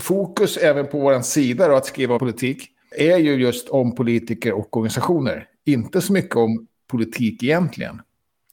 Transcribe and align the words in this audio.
fokus 0.00 0.56
även 0.56 0.86
på 0.86 0.98
vår 0.98 1.20
sida 1.20 1.68
då, 1.68 1.76
att 1.76 1.86
skriva 1.86 2.18
politik 2.18 2.68
är 2.96 3.18
ju 3.18 3.34
just 3.34 3.68
om 3.68 3.94
politiker 3.94 4.52
och 4.52 4.76
organisationer. 4.76 5.46
Inte 5.64 6.00
så 6.00 6.12
mycket 6.12 6.36
om 6.36 6.66
politik 6.90 7.42
egentligen. 7.42 8.02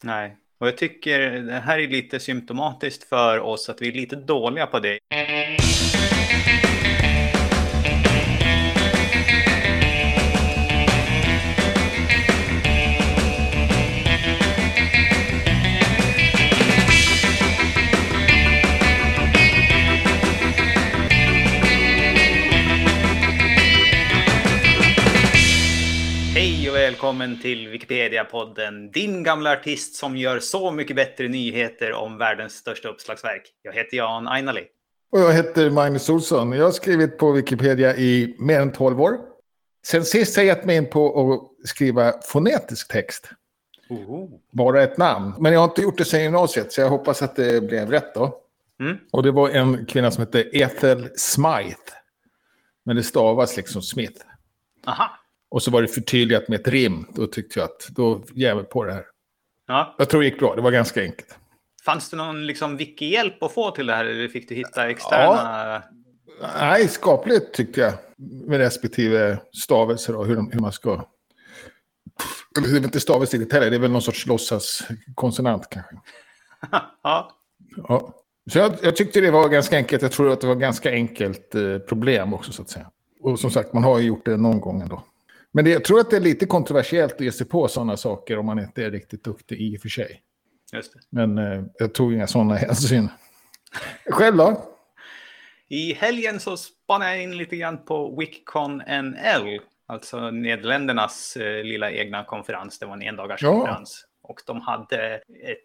Nej, 0.03 0.35
och 0.59 0.67
jag 0.67 0.77
tycker 0.77 1.19
det 1.29 1.53
här 1.53 1.79
är 1.79 1.87
lite 1.87 2.19
symptomatiskt 2.19 3.03
för 3.03 3.39
oss 3.39 3.69
att 3.69 3.81
vi 3.81 3.87
är 3.87 3.91
lite 3.91 4.15
dåliga 4.15 4.65
på 4.65 4.79
det. 4.79 4.99
Välkommen 26.87 27.39
till 27.41 27.67
Wikipedia-podden. 27.67 28.91
Din 28.91 29.23
gamla 29.23 29.51
artist 29.51 29.95
som 29.95 30.17
gör 30.17 30.39
så 30.39 30.71
mycket 30.71 30.95
bättre 30.95 31.27
nyheter 31.27 31.93
om 31.93 32.17
världens 32.17 32.53
största 32.53 32.89
uppslagsverk. 32.89 33.41
Jag 33.61 33.73
heter 33.73 33.97
Jan 33.97 34.27
Ainali. 34.27 34.63
Och 35.11 35.19
jag 35.19 35.33
heter 35.33 35.69
Magnus 35.69 36.09
Olsson. 36.09 36.51
Jag 36.51 36.65
har 36.65 36.71
skrivit 36.71 37.17
på 37.17 37.31
Wikipedia 37.31 37.95
i 37.95 38.35
mer 38.39 38.61
än 38.61 38.71
12 38.71 39.01
år. 39.01 39.17
Sen 39.85 40.05
sist 40.05 40.35
har 40.35 40.43
jag 40.43 40.57
gett 40.57 40.65
mig 40.65 40.75
in 40.77 40.89
på 40.89 41.31
att 41.61 41.67
skriva 41.69 42.13
fonetisk 42.21 42.91
text. 42.91 43.29
Oho. 43.89 44.29
Bara 44.51 44.83
ett 44.83 44.97
namn. 44.97 45.33
Men 45.39 45.53
jag 45.53 45.59
har 45.59 45.67
inte 45.67 45.81
gjort 45.81 45.97
det 45.97 46.05
sedan 46.05 46.23
gymnasiet, 46.23 46.73
så 46.73 46.81
jag 46.81 46.89
hoppas 46.89 47.21
att 47.21 47.35
det 47.35 47.63
blev 47.63 47.89
rätt 47.89 48.13
då. 48.15 48.39
Mm. 48.79 48.97
Och 49.11 49.23
det 49.23 49.31
var 49.31 49.49
en 49.49 49.85
kvinna 49.85 50.11
som 50.11 50.21
hette 50.21 50.41
Ethel 50.41 51.09
Smythe. 51.15 51.93
Men 52.83 52.95
det 52.95 53.03
stavas 53.03 53.57
liksom 53.57 53.81
Smith. 53.81 54.21
Aha. 54.85 55.19
Och 55.49 55.63
så 55.63 55.71
var 55.71 55.81
det 55.81 55.87
förtydligat 55.87 56.47
med 56.47 56.59
ett 56.59 56.67
rim. 56.67 57.05
Då 57.15 57.27
tyckte 57.27 57.59
jag 57.59 57.65
att 57.65 57.87
då 57.89 58.23
mig 58.35 58.63
på 58.63 58.83
det 58.83 58.93
här. 58.93 59.05
Ja. 59.67 59.95
Jag 59.97 60.09
tror 60.09 60.21
det 60.21 60.27
gick 60.27 60.39
bra. 60.39 60.55
Det 60.55 60.61
var 60.61 60.71
ganska 60.71 61.01
enkelt. 61.01 61.37
Fanns 61.85 62.09
det 62.09 62.17
någon 62.17 62.47
liksom 62.47 62.77
wiki-hjälp 62.77 63.43
att 63.43 63.53
få 63.53 63.71
till 63.71 63.87
det 63.87 63.95
här 63.95 64.05
eller 64.05 64.27
fick 64.27 64.49
du 64.49 64.55
hitta 64.55 64.89
externa? 64.89 65.83
Nej, 66.59 66.87
skapligt 66.87 67.53
tyckte 67.53 67.81
jag. 67.81 67.93
Med 68.47 68.57
respektive 68.57 69.39
stavelser 69.51 70.15
och 70.15 70.25
hur, 70.25 70.35
de, 70.35 70.51
hur 70.51 70.59
man 70.59 70.71
ska... 70.71 71.07
Eller 72.57 72.67
det 72.67 72.77
är 72.77 72.83
inte 72.83 72.99
stavelse 72.99 73.37
riktigt 73.37 73.53
heller. 73.53 73.69
Det 73.69 73.75
är 73.75 73.79
väl 73.79 73.91
någon 73.91 74.01
sorts 74.01 74.25
låtsaskonsonant 74.25 75.69
kanske. 75.69 75.95
ja. 77.03 77.31
Ja. 77.87 78.13
Så 78.51 78.57
jag, 78.57 78.73
jag 78.81 78.95
tyckte 78.95 79.21
det 79.21 79.31
var 79.31 79.49
ganska 79.49 79.77
enkelt. 79.77 80.01
Jag 80.01 80.11
tror 80.11 80.31
att 80.31 80.41
det 80.41 80.47
var 80.47 80.55
ganska 80.55 80.91
enkelt 80.91 81.55
eh, 81.55 81.77
problem 81.77 82.33
också 82.33 82.51
så 82.51 82.61
att 82.61 82.69
säga. 82.69 82.91
Och 83.21 83.39
som 83.39 83.51
sagt, 83.51 83.73
man 83.73 83.83
har 83.83 83.99
ju 83.99 84.05
gjort 84.07 84.25
det 84.25 84.37
någon 84.37 84.59
gång 84.59 84.81
ändå. 84.81 85.03
Men 85.57 85.65
det, 85.65 85.71
jag 85.71 85.83
tror 85.83 85.99
att 85.99 86.09
det 86.09 86.15
är 86.15 86.21
lite 86.21 86.45
kontroversiellt 86.45 87.13
att 87.13 87.21
ge 87.21 87.31
sig 87.31 87.47
på 87.47 87.67
sådana 87.67 87.97
saker 87.97 88.39
om 88.39 88.45
man 88.45 88.59
inte 88.59 88.83
är 88.83 88.91
riktigt 88.91 89.23
duktig 89.23 89.61
i 89.61 89.77
och 89.77 89.81
för 89.81 89.89
sig. 89.89 90.21
Just 90.73 90.93
det. 90.93 90.99
Men 91.09 91.37
eh, 91.37 91.63
jag 91.79 91.93
tog 91.93 92.13
inga 92.13 92.27
sådana 92.27 92.55
hänsyn. 92.55 93.09
Själv 94.09 94.37
då? 94.37 94.63
I 95.67 95.93
helgen 95.93 96.39
så 96.39 96.57
spanade 96.57 97.11
jag 97.15 97.23
in 97.23 97.37
lite 97.37 97.55
grann 97.55 97.85
på 97.85 98.15
Wiccon 98.19 98.77
NL, 98.77 99.59
alltså 99.87 100.31
Nederländernas 100.31 101.37
eh, 101.37 101.63
lilla 101.63 101.91
egna 101.91 102.23
konferens. 102.23 102.79
Det 102.79 102.85
var 102.85 102.93
en 102.93 103.01
endagars 103.01 103.43
Ja. 103.43 103.51
konferens. 103.51 104.05
Och 104.21 104.41
de 104.45 104.61
hade 104.61 105.15
ett 105.43 105.59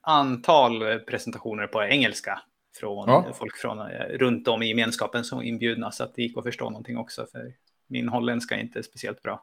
antal 0.00 1.00
presentationer 1.00 1.66
på 1.66 1.82
engelska 1.82 2.40
från 2.80 3.08
Ja. 3.08 3.32
folk 3.38 3.56
från 3.56 3.78
eh, 3.78 3.86
runt 4.10 4.48
om 4.48 4.62
i 4.62 4.68
gemenskapen 4.68 5.24
som 5.24 5.42
inbjudna 5.42 5.90
så 5.90 6.04
att 6.04 6.14
det 6.14 6.22
gick 6.22 6.38
att 6.38 6.44
förstå 6.44 6.64
någonting 6.70 6.98
också. 6.98 7.26
För 7.32 7.52
min 7.90 8.08
holländska 8.08 8.54
är 8.54 8.60
inte 8.60 8.82
speciellt 8.82 9.22
bra. 9.22 9.42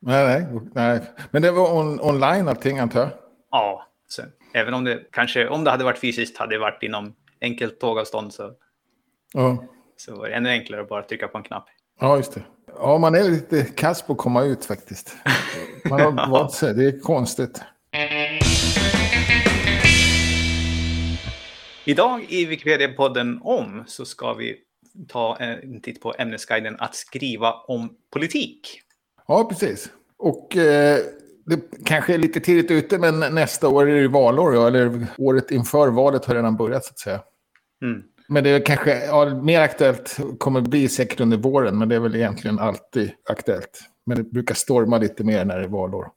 Nej, 0.00 0.26
nej, 0.26 0.60
nej. 0.74 1.00
Men 1.30 1.42
det 1.42 1.50
var 1.50 1.74
on, 1.78 2.00
online 2.00 2.48
allting 2.48 2.78
antar 2.78 3.00
jag? 3.00 3.10
Ja, 3.50 3.86
så 4.08 4.22
även 4.54 4.74
om 4.74 4.84
det 4.84 5.00
kanske, 5.12 5.48
om 5.48 5.64
det 5.64 5.70
hade 5.70 5.84
varit 5.84 5.98
fysiskt, 5.98 6.38
hade 6.38 6.54
det 6.54 6.58
varit 6.58 6.82
inom 6.82 7.14
enkelt 7.40 7.80
tågavstånd 7.80 8.32
så, 8.34 8.52
Ja. 9.32 9.64
så 9.96 10.16
var 10.16 10.28
det 10.28 10.34
ännu 10.34 10.48
enklare 10.48 10.80
att 10.82 10.88
bara 10.88 11.02
trycka 11.02 11.28
på 11.28 11.38
en 11.38 11.44
knapp. 11.44 11.66
Ja, 12.00 12.16
just 12.16 12.34
det. 12.34 12.42
Ja, 12.78 12.98
man 12.98 13.14
är 13.14 13.22
lite 13.22 13.64
kass 13.64 14.02
på 14.02 14.12
att 14.12 14.18
komma 14.18 14.42
ut 14.42 14.64
faktiskt. 14.64 15.16
Man 15.90 16.00
har 16.00 16.12
vant 16.30 16.52
sig. 16.52 16.74
Det 16.74 16.84
är 16.84 17.00
konstigt. 17.00 17.62
Idag 21.84 22.24
i 22.28 22.46
Wikipedia-podden 22.46 23.38
om 23.42 23.84
så 23.86 24.04
ska 24.04 24.32
vi 24.34 24.56
ta 25.08 25.36
en 25.36 25.80
titt 25.80 26.00
på 26.00 26.14
ämnesguiden 26.18 26.76
att 26.78 26.94
skriva 26.94 27.52
om 27.52 27.96
politik. 28.10 28.80
Ja, 29.26 29.44
precis. 29.44 29.90
Och 30.16 30.56
eh, 30.56 30.98
det 31.46 31.60
kanske 31.84 32.14
är 32.14 32.18
lite 32.18 32.40
tidigt 32.40 32.70
ute, 32.70 32.98
men 32.98 33.20
nästa 33.34 33.68
år 33.68 33.90
är 33.90 34.02
det 34.02 34.08
valår. 34.08 34.54
Ja, 34.54 34.66
eller 34.66 35.06
året 35.18 35.50
inför 35.50 35.88
valet 35.88 36.24
har 36.24 36.34
redan 36.34 36.56
börjat 36.56 36.84
så 36.84 36.90
att 36.90 36.98
säga. 36.98 37.20
Mm. 37.82 38.02
Men 38.28 38.44
det 38.44 38.50
är 38.50 38.66
kanske 38.66 39.06
ja, 39.06 39.34
mer 39.42 39.60
aktuellt 39.60 40.18
kommer 40.38 40.60
bli 40.60 40.88
säkert 40.88 41.20
under 41.20 41.36
våren, 41.36 41.78
men 41.78 41.88
det 41.88 41.94
är 41.94 42.00
väl 42.00 42.16
egentligen 42.16 42.58
alltid 42.58 43.10
aktuellt. 43.28 43.80
Men 44.06 44.16
det 44.16 44.22
brukar 44.22 44.54
storma 44.54 44.98
lite 44.98 45.24
mer 45.24 45.44
när 45.44 45.58
det 45.58 45.64
är 45.64 45.68
valår. 45.68 46.08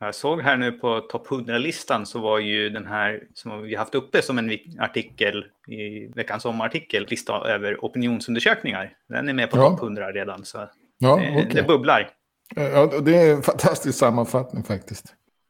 Jag 0.00 0.14
såg 0.14 0.42
här 0.42 0.56
nu 0.56 0.72
på 0.72 1.00
topp 1.00 1.26
100-listan 1.26 2.06
så 2.06 2.18
var 2.18 2.38
ju 2.38 2.70
den 2.70 2.86
här 2.86 3.22
som 3.34 3.62
vi 3.62 3.74
haft 3.74 3.94
uppe 3.94 4.22
som 4.22 4.38
en 4.38 4.58
artikel 4.78 5.44
i 5.68 6.06
veckans 6.14 6.42
sommarartikel, 6.42 7.06
lista 7.08 7.32
över 7.48 7.76
opinionsundersökningar. 7.84 8.92
Den 9.08 9.28
är 9.28 9.32
med 9.32 9.50
på 9.50 9.56
Ja. 9.58 9.70
topp 9.70 9.80
100 9.82 10.12
redan 10.12 10.44
så 10.44 10.68
Ja, 10.98 11.16
det, 11.16 11.30
okej. 11.30 11.50
det 11.54 11.62
bubblar. 11.62 12.10
Ja, 12.56 12.86
det 13.00 13.16
är 13.16 13.34
en 13.34 13.42
fantastisk 13.42 13.98
sammanfattning 13.98 14.64
faktiskt. 14.64 15.04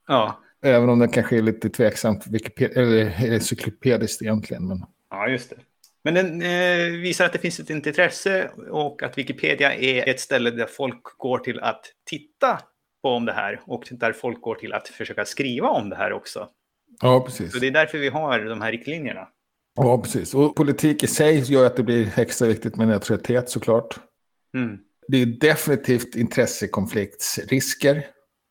Ja. 0.08 0.38
Även 0.62 0.88
om 0.88 0.98
det 0.98 1.08
kanske 1.08 1.36
är 1.38 1.42
lite 1.42 1.68
tveksamt 1.70 2.26
Wikipedia, 2.26 2.82
eller 2.82 3.32
encyklopediskt 3.34 4.22
egentligen. 4.22 4.68
Men... 4.68 4.84
Ja, 5.10 5.28
just 5.28 5.50
det. 5.50 5.56
Men 6.04 6.14
den 6.14 6.42
eh, 6.42 7.00
visar 7.00 7.24
att 7.24 7.32
det 7.32 7.38
finns 7.38 7.60
ett 7.60 7.70
intresse 7.70 8.50
och 8.70 9.02
att 9.02 9.18
Wikipedia 9.18 9.74
är 9.74 10.08
ett 10.08 10.20
ställe 10.20 10.50
där 10.50 10.66
folk 10.66 11.02
går 11.18 11.38
till 11.38 11.60
att 11.60 11.84
titta 12.06 12.58
om 13.02 13.24
det 13.24 13.32
här 13.32 13.60
och 13.64 13.88
där 13.90 14.12
folk 14.12 14.40
går 14.40 14.54
till 14.54 14.72
att 14.72 14.88
försöka 14.88 15.24
skriva 15.24 15.68
om 15.68 15.88
det 15.88 15.96
här 15.96 16.12
också. 16.12 16.48
Ja, 17.02 17.20
precis. 17.20 17.52
Så 17.52 17.58
det 17.58 17.66
är 17.66 17.70
därför 17.70 17.98
vi 17.98 18.08
har 18.08 18.38
de 18.38 18.60
här 18.60 18.72
riktlinjerna. 18.72 19.28
Ja, 19.74 19.98
precis. 20.02 20.34
Och 20.34 20.56
politik 20.56 21.02
i 21.02 21.06
sig 21.06 21.52
gör 21.52 21.66
att 21.66 21.76
det 21.76 21.82
blir 21.82 22.18
extra 22.18 22.48
viktigt 22.48 22.76
med 22.76 22.88
neutralitet 22.88 23.50
såklart. 23.50 24.00
Mm. 24.54 24.78
Det 25.08 25.22
är 25.22 25.26
definitivt 25.26 26.16
intressekonfliktsrisker. 26.16 28.06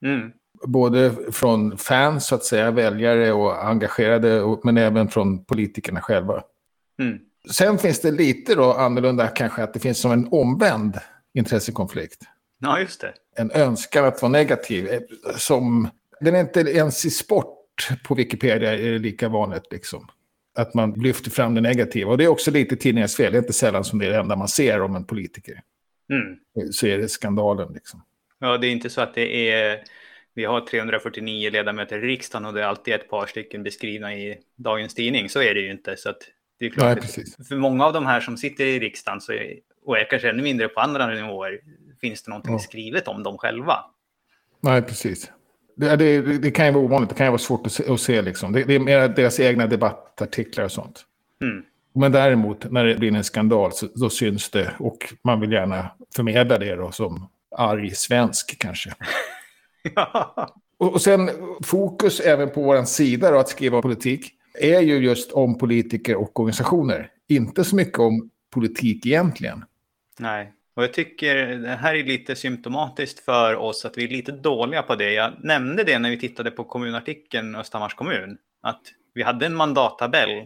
Mm. 0.05 0.31
Både 0.67 1.15
från 1.31 1.77
fans, 1.77 2.27
så 2.27 2.35
att 2.35 2.43
säga, 2.43 2.71
väljare 2.71 3.31
och 3.31 3.65
engagerade, 3.65 4.57
men 4.63 4.77
även 4.77 5.07
från 5.07 5.45
politikerna 5.45 6.01
själva. 6.01 6.43
Mm. 7.01 7.19
Sen 7.51 7.77
finns 7.77 8.01
det 8.01 8.11
lite 8.11 8.55
då 8.55 8.73
annorlunda 8.73 9.27
kanske 9.27 9.63
att 9.63 9.73
det 9.73 9.79
finns 9.79 9.99
som 10.01 10.11
en 10.11 10.27
omvänd 10.31 10.97
intressekonflikt. 11.33 12.23
Ja, 12.59 12.79
just 12.79 13.01
det. 13.01 13.13
En 13.37 13.51
önskan 13.51 14.05
att 14.05 14.21
vara 14.21 14.31
negativ. 14.31 14.87
eh, 14.87 14.99
Som, 15.35 15.89
den 16.19 16.35
är 16.35 16.39
inte 16.39 16.59
ens 16.59 17.05
i 17.05 17.09
sport 17.09 17.89
på 18.03 18.15
Wikipedia 18.15 18.73
är 18.73 18.91
det 18.91 18.99
lika 18.99 19.29
vanligt. 19.29 19.71
Liksom. 19.71 20.07
Att 20.57 20.73
man 20.73 20.93
lyfter 20.93 21.31
fram 21.31 21.55
det 21.55 21.61
negativa. 21.61 22.11
Och 22.11 22.17
det 22.17 22.23
är 22.23 22.27
också 22.27 22.51
lite 22.51 22.75
tidningens 22.75 23.15
fel. 23.15 23.31
Det 23.31 23.37
är 23.37 23.41
inte 23.41 23.53
sällan 23.53 23.83
som 23.83 23.99
det 23.99 24.05
är 24.05 24.09
det 24.09 24.17
enda 24.17 24.35
man 24.35 24.47
ser 24.47 24.81
om 24.81 24.95
en 24.95 25.05
politiker. 25.05 25.61
Mm. 26.09 26.71
Så 26.71 26.87
är 26.87 26.97
det 26.97 27.07
skandalen. 27.07 27.73
Liksom. 27.73 28.03
Ja, 28.39 28.57
det 28.57 28.67
är 28.67 28.71
inte 28.71 28.89
så 28.89 29.01
att 29.01 29.13
det 29.13 29.51
är... 29.51 29.83
Vi 30.33 30.45
har 30.45 30.61
349 30.61 31.49
ledamöter 31.49 32.03
i 32.03 32.07
riksdagen 32.07 32.45
och 32.45 32.53
det 32.53 32.61
är 32.61 32.65
alltid 32.65 32.93
ett 32.93 33.09
par 33.09 33.25
stycken 33.25 33.63
beskrivna 33.63 34.15
i 34.15 34.37
dagens 34.55 34.93
tidning. 34.93 35.29
Så 35.29 35.41
är 35.41 35.53
det 35.53 35.59
ju 35.59 35.71
inte. 35.71 35.97
Så 35.97 36.13
det 36.59 36.65
är 36.65 36.69
klart 36.69 36.99
Nej, 37.17 37.25
för 37.49 37.55
många 37.55 37.85
av 37.85 37.93
de 37.93 38.05
här 38.05 38.19
som 38.21 38.37
sitter 38.37 38.65
i 38.65 38.79
riksdagen 38.79 39.21
så 39.21 39.33
är, 39.33 39.53
och 39.85 39.97
är 39.97 40.09
kanske 40.09 40.29
ännu 40.29 40.43
mindre 40.43 40.67
på 40.67 40.79
andra 40.79 41.07
nivåer 41.07 41.59
finns 42.01 42.23
det 42.23 42.29
någonting 42.29 42.53
Ja. 42.53 42.59
skrivet 42.59 43.07
om 43.07 43.23
dem 43.23 43.37
själva. 43.37 43.75
Nej, 44.61 44.81
precis. 44.81 45.31
Det, 45.75 45.95
det, 45.95 46.21
det 46.21 46.51
kan 46.51 46.65
ju 46.65 46.71
vara 46.71 46.83
ovanligt. 46.83 47.09
Det 47.09 47.15
kan 47.15 47.25
ju 47.25 47.31
vara 47.31 47.39
svårt 47.39 47.65
att 47.65 47.71
se. 47.71 47.91
Att 47.91 48.01
se 48.01 48.21
liksom. 48.21 48.51
det, 48.53 48.63
det 48.63 48.75
är 48.75 48.79
mer 48.79 49.07
deras 49.07 49.39
egna 49.39 49.67
debattartiklar 49.67 50.65
och 50.65 50.71
sånt. 50.71 51.05
Mm. 51.41 51.63
Men 51.95 52.11
däremot, 52.11 52.71
när 52.71 52.85
det 52.85 52.95
blir 52.95 53.15
en 53.15 53.23
skandal, 53.23 53.71
så, 53.73 53.87
då 53.95 54.09
syns 54.09 54.49
det. 54.49 54.73
Och 54.79 55.13
man 55.23 55.39
vill 55.39 55.51
gärna 55.51 55.91
förmedla 56.15 56.57
det 56.57 56.75
då 56.75 56.91
som 56.91 57.29
arg 57.57 57.95
svensk 57.95 58.59
kanske. 58.59 58.93
Ja. 59.95 60.49
Och, 60.77 60.93
och 60.93 61.01
sen 61.01 61.29
fokus 61.63 62.19
även 62.19 62.49
på 62.49 62.61
vår 62.61 62.83
sida 62.83 63.31
då, 63.31 63.39
att 63.39 63.49
skriva 63.49 63.81
politik, 63.81 64.33
är 64.59 64.79
ju 64.81 64.97
just 64.97 65.31
om 65.31 65.57
politiker 65.57 66.15
och 66.15 66.39
organisationer. 66.39 67.09
Inte 67.27 67.63
så 67.63 67.75
mycket 67.75 67.99
om 67.99 68.29
politik 68.53 69.05
egentligen. 69.05 69.65
Nej, 70.19 70.53
och 70.77 70.83
jag 70.83 70.93
tycker 70.93 71.35
det 71.57 71.69
här 71.69 71.95
är 71.95 72.03
lite 72.03 72.35
symptomatiskt 72.35 73.19
för 73.19 73.55
oss 73.55 73.85
att 73.85 73.97
vi 73.97 74.03
är 74.03 74.07
lite 74.07 74.31
dåliga 74.31 74.81
på 74.83 74.95
det. 74.95 75.13
Jag 75.13 75.33
nämnde 75.43 75.83
det 75.83 75.99
när 75.99 76.09
vi 76.09 76.19
tittade 76.19 76.51
på 76.51 76.63
kommunartikeln 76.63 77.55
Östhammars 77.55 77.93
kommun, 77.93 78.37
att 78.61 78.81
vi 79.13 79.23
hade 79.23 79.45
en 79.45 79.55
mandattabell 79.55 80.45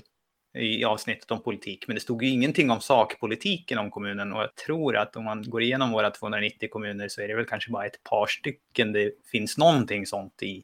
i 0.58 0.84
avsnittet 0.84 1.32
om 1.32 1.44
politik, 1.44 1.84
men 1.88 1.96
det 1.96 2.02
stod 2.02 2.24
ju 2.24 2.30
ingenting 2.30 2.72
om 2.72 2.82
sakpolitiken 2.82 3.78
om 3.78 3.92
kommunen 3.92 4.34
och 4.34 4.42
jag 4.42 4.56
tror 4.56 4.98
att 4.98 5.16
om 5.16 5.24
man 5.24 5.50
går 5.50 5.62
igenom 5.62 5.92
våra 5.92 6.12
290 6.12 6.70
kommuner 6.72 7.08
så 7.08 7.22
är 7.22 7.28
det 7.28 7.36
väl 7.36 7.46
kanske 7.46 7.72
bara 7.72 7.86
ett 7.86 8.04
par 8.04 8.28
stycken 8.28 8.92
det 8.92 9.12
finns 9.32 9.58
någonting 9.58 10.06
sånt 10.06 10.44
i. 10.44 10.64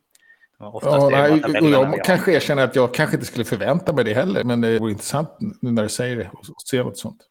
ja, 0.59 1.09
nej, 1.11 1.31
och 1.31 1.69
jag 1.69 2.03
kanske 2.03 2.31
erkänner 2.31 2.63
att 2.63 2.75
jag 2.75 2.93
kanske 2.93 3.15
inte 3.15 3.27
skulle 3.27 3.45
förvänta 3.45 3.93
mig 3.93 4.03
det 4.03 4.13
heller, 4.13 4.43
men 4.43 4.61
det 4.61 4.79
vore 4.79 4.91
intressant 4.91 5.29
nu 5.61 5.71
när 5.71 5.83
du 5.83 5.89
säger 5.89 6.15
det 6.15 6.29
och 6.33 6.61
se 6.65 6.83
något 6.83 6.97
sånt. 6.97 7.27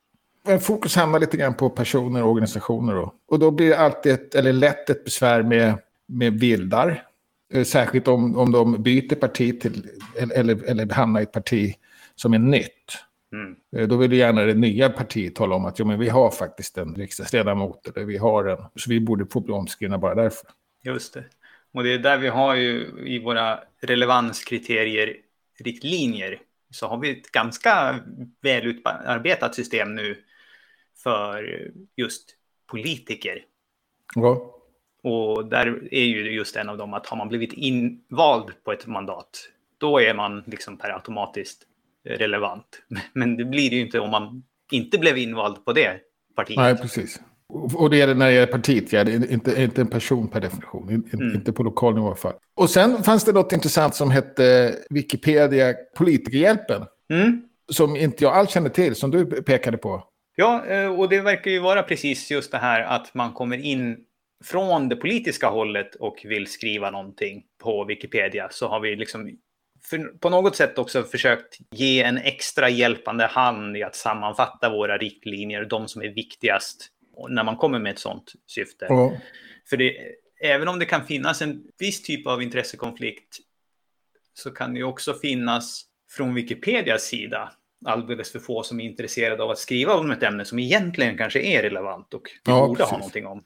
Men 0.46 0.60
fokus 0.60 0.96
hamnar 0.96 1.18
lite 1.18 1.36
grann 1.36 1.54
på 1.54 1.70
personer 1.70 2.22
och 2.22 2.30
organisationer 2.30 2.94
då. 2.94 3.14
Och 3.28 3.38
då 3.38 3.50
blir 3.50 3.68
det 3.68 3.78
alltid 3.78 4.12
ett, 4.12 4.34
eller 4.34 4.52
lätt 4.52 4.90
ett 4.90 5.04
besvär 5.04 5.42
med, 5.42 5.78
med 6.06 6.40
vildar. 6.40 7.02
Eh, 7.52 7.64
särskilt 7.64 8.08
om, 8.08 8.38
om 8.38 8.52
de 8.52 8.82
byter 8.82 9.14
parti 9.14 9.60
till, 9.60 9.90
eller, 10.16 10.64
eller 10.64 10.94
hamnar 10.94 11.20
i 11.20 11.22
ett 11.22 11.32
parti 11.32 11.74
som 12.14 12.34
är 12.34 12.38
nytt. 12.38 12.98
Mm. 13.32 13.56
Eh, 13.76 13.88
då 13.88 13.96
vill 13.96 14.12
gärna 14.12 14.42
det 14.42 14.54
nya 14.54 14.88
partiet 14.90 15.34
tala 15.34 15.54
om 15.54 15.64
att 15.64 15.78
jo, 15.78 15.86
men 15.86 15.98
vi 15.98 16.08
har 16.08 16.30
faktiskt 16.30 16.78
en 16.78 16.94
riksdagsledamot, 16.94 17.86
eller 17.86 18.06
vi 18.06 18.16
har 18.16 18.44
en, 18.44 18.58
så 18.76 18.90
vi 18.90 19.00
borde 19.00 19.26
få 19.26 19.40
bli 19.40 19.52
omskrivna 19.52 19.98
bara 19.98 20.14
därför. 20.14 20.48
Just 20.82 21.14
det. 21.14 21.24
Och 21.74 21.82
det 21.82 21.94
är 21.94 21.98
där 21.98 22.18
vi 22.18 22.28
har 22.28 22.54
ju 22.54 22.86
i 23.06 23.18
våra 23.18 23.60
relevanskriterier, 23.82 25.16
riktlinjer, 25.64 26.40
så 26.70 26.86
har 26.86 26.98
vi 26.98 27.10
ett 27.10 27.32
ganska 27.32 28.00
väl 28.42 28.66
utarbetat 28.66 29.54
system 29.54 29.94
nu 29.94 30.22
för 31.06 31.70
just 31.96 32.24
politiker. 32.70 33.38
Ja. 34.14 34.52
Och 35.02 35.46
där 35.46 35.88
är 35.90 36.04
ju 36.04 36.32
just 36.32 36.56
en 36.56 36.68
av 36.68 36.78
dem 36.78 36.94
att 36.94 37.06
har 37.06 37.16
man 37.16 37.28
blivit 37.28 37.52
invald 37.52 38.50
på 38.64 38.72
ett 38.72 38.86
mandat, 38.86 39.48
då 39.78 40.00
är 40.00 40.14
man 40.14 40.42
liksom 40.46 40.76
per 40.76 40.90
automatiskt 40.90 41.62
relevant. 42.04 42.82
Men 43.12 43.36
det 43.36 43.44
blir 43.44 43.70
det 43.70 43.76
ju 43.76 43.82
inte 43.82 44.00
om 44.00 44.10
man 44.10 44.42
inte 44.72 44.98
blev 44.98 45.18
invald 45.18 45.64
på 45.64 45.72
det 45.72 46.00
partiet. 46.36 46.58
Nej, 46.58 46.76
precis. 46.76 47.20
Och 47.74 47.90
det 47.90 48.00
är 48.00 48.06
det 48.06 48.14
när 48.14 48.26
det 48.26 48.32
gäller 48.32 48.52
partiet, 48.52 48.92
ja. 48.92 49.10
inte, 49.10 49.62
inte 49.62 49.80
en 49.80 49.86
person 49.86 50.28
per 50.28 50.40
definition. 50.40 50.90
Inte, 50.90 51.16
mm. 51.16 51.34
inte 51.34 51.52
på 51.52 51.62
lokal 51.62 51.94
nivå 51.94 52.06
i 52.06 52.08
alla 52.08 52.16
fall. 52.16 52.34
Och 52.54 52.70
sen 52.70 53.02
fanns 53.02 53.24
det 53.24 53.32
något 53.32 53.52
intressant 53.52 53.94
som 53.94 54.10
hette 54.10 54.74
Wikipedia 54.90 55.74
Politikerhjälpen. 55.96 56.84
Mm. 57.10 57.42
Som 57.68 57.96
inte 57.96 58.24
jag 58.24 58.34
alls 58.34 58.50
kände 58.50 58.70
till, 58.70 58.94
som 58.94 59.10
du 59.10 59.42
pekade 59.42 59.76
på. 59.76 60.04
Ja, 60.38 60.66
eh, 60.66 60.98
och 61.00 61.08
det 61.08 61.20
verkar 61.20 61.50
ju 61.50 61.58
vara 61.58 61.82
precis 61.82 62.30
just 62.30 62.52
det 62.52 62.58
här 62.58 62.82
att 62.82 63.14
man 63.14 63.32
kommer 63.32 63.58
in 63.58 64.04
från 64.44 64.88
det 64.88 64.96
politiska 64.96 65.48
hållet 65.48 65.94
och 65.94 66.22
vill 66.24 66.46
skriva 66.46 66.90
någonting 66.90 67.44
på 67.58 67.84
Wikipedia 67.84 68.48
så 68.50 68.68
har 68.68 68.80
vi 68.80 68.96
liksom 68.96 69.38
på 70.20 70.30
något 70.30 70.56
sätt 70.56 70.78
också 70.78 71.02
försökt 71.02 71.58
ge 71.70 72.02
en 72.02 72.18
extra 72.18 72.68
hjälpande 72.68 73.26
hand 73.26 73.76
i 73.76 73.82
att 73.82 73.96
sammanfatta 73.96 74.70
våra 74.70 74.98
riktlinjer, 74.98 75.64
de 75.64 75.88
som 75.88 76.02
är 76.02 76.08
viktigast 76.08 76.88
när 77.28 77.44
man 77.44 77.56
kommer 77.56 77.78
med 77.78 77.92
ett 77.92 77.98
sådant 77.98 78.32
syfte. 78.46 78.86
Mm. 78.86 79.16
För 79.70 79.76
det, 79.76 79.96
även 80.42 80.68
om 80.68 80.78
det 80.78 80.84
kan 80.84 81.06
finnas 81.06 81.42
en 81.42 81.62
viss 81.78 82.02
typ 82.02 82.26
av 82.26 82.42
intressekonflikt 82.42 83.38
så 84.34 84.50
kan 84.50 84.74
det 84.74 84.82
också 84.82 85.14
finnas 85.14 85.84
från 86.10 86.34
Wikipedias 86.34 87.02
sida 87.02 87.52
alldeles 87.84 88.32
för 88.32 88.38
få 88.38 88.62
som 88.62 88.80
är 88.80 88.84
intresserade 88.84 89.42
av 89.42 89.50
att 89.50 89.58
skriva 89.58 89.94
om 89.94 90.10
ett 90.10 90.22
ämne 90.22 90.44
som 90.44 90.58
egentligen 90.58 91.16
kanske 91.16 91.40
är 91.40 91.62
relevant 91.62 92.14
och 92.14 92.30
vi 92.44 92.52
ja, 92.52 92.66
borde 92.66 92.78
precis. 92.78 92.90
ha 92.90 92.98
någonting 92.98 93.26
om. 93.26 93.44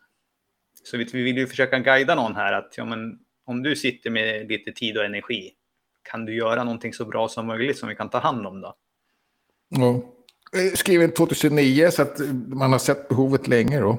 Så 0.85 0.97
vi, 0.97 1.05
vill 1.05 1.37
ju 1.37 1.47
försöka 1.47 1.79
guida 1.79 2.15
någon 2.15 2.37
här 2.37 2.53
att 2.53 2.75
ja, 2.77 2.85
men, 2.85 3.19
om 3.47 3.63
du 3.63 3.77
sitter 3.77 4.11
med 4.11 4.49
lite 4.49 4.73
tid 4.73 4.99
och 4.99 5.05
energi, 5.05 5.53
kan 6.11 6.25
du 6.25 6.35
göra 6.35 6.65
någonting 6.65 6.93
så 6.93 7.05
bra 7.05 7.29
som 7.29 7.47
möjligt 7.47 7.79
som 7.79 7.89
vi 7.89 7.95
kan 7.95 8.11
ta 8.11 8.19
hand 8.19 8.47
om 8.47 8.61
då? 8.61 8.75
Ja. 9.69 10.03
Skriven 10.75 11.13
2009 11.13 11.91
så 11.91 12.03
att 12.03 12.19
man 12.47 12.73
har 12.73 12.79
sett 12.79 13.09
behovet 13.09 13.49
länge 13.49 13.81
då. 13.81 13.99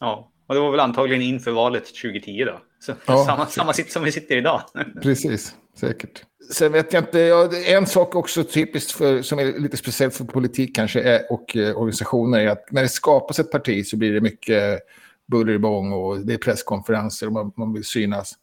Ja, 0.00 0.32
och 0.46 0.54
det 0.54 0.60
var 0.60 0.70
väl 0.70 0.80
antagligen 0.80 1.22
inför 1.22 1.50
valet 1.50 1.84
2010 1.86 2.44
då. 2.44 2.60
Så 2.80 2.92
ja, 3.06 3.24
samma, 3.24 3.46
samma 3.46 3.72
sitt 3.72 3.92
som 3.92 4.04
vi 4.04 4.12
sitter 4.12 4.36
idag. 4.36 4.62
Precis, 5.02 5.56
säkert. 5.78 6.22
Sen 6.50 6.72
vet 6.72 6.92
jag 6.92 7.02
inte, 7.02 7.20
en 7.66 7.86
sak 7.86 8.14
också 8.14 8.44
typiskt 8.44 8.92
för, 8.92 9.22
som 9.22 9.38
är 9.38 9.60
lite 9.60 9.76
speciellt 9.76 10.14
för 10.14 10.24
politik 10.24 10.76
kanske 10.76 11.00
är, 11.02 11.32
och 11.32 11.56
eh, 11.56 11.76
organisationer 11.76 12.40
är 12.40 12.48
att 12.48 12.70
när 12.70 12.82
det 12.82 12.88
skapas 12.88 13.38
ett 13.38 13.50
parti 13.50 13.86
så 13.86 13.96
blir 13.96 14.12
det 14.12 14.20
mycket 14.20 14.80
buller 15.26 15.52
i 15.52 15.58
bång 15.58 15.92
och 15.92 16.20
det 16.20 16.34
är 16.34 16.38
presskonferenser 16.38 17.26
och 17.26 17.32
man, 17.32 17.52
man 17.56 17.72
vill 17.72 17.84
synas. 17.84 18.34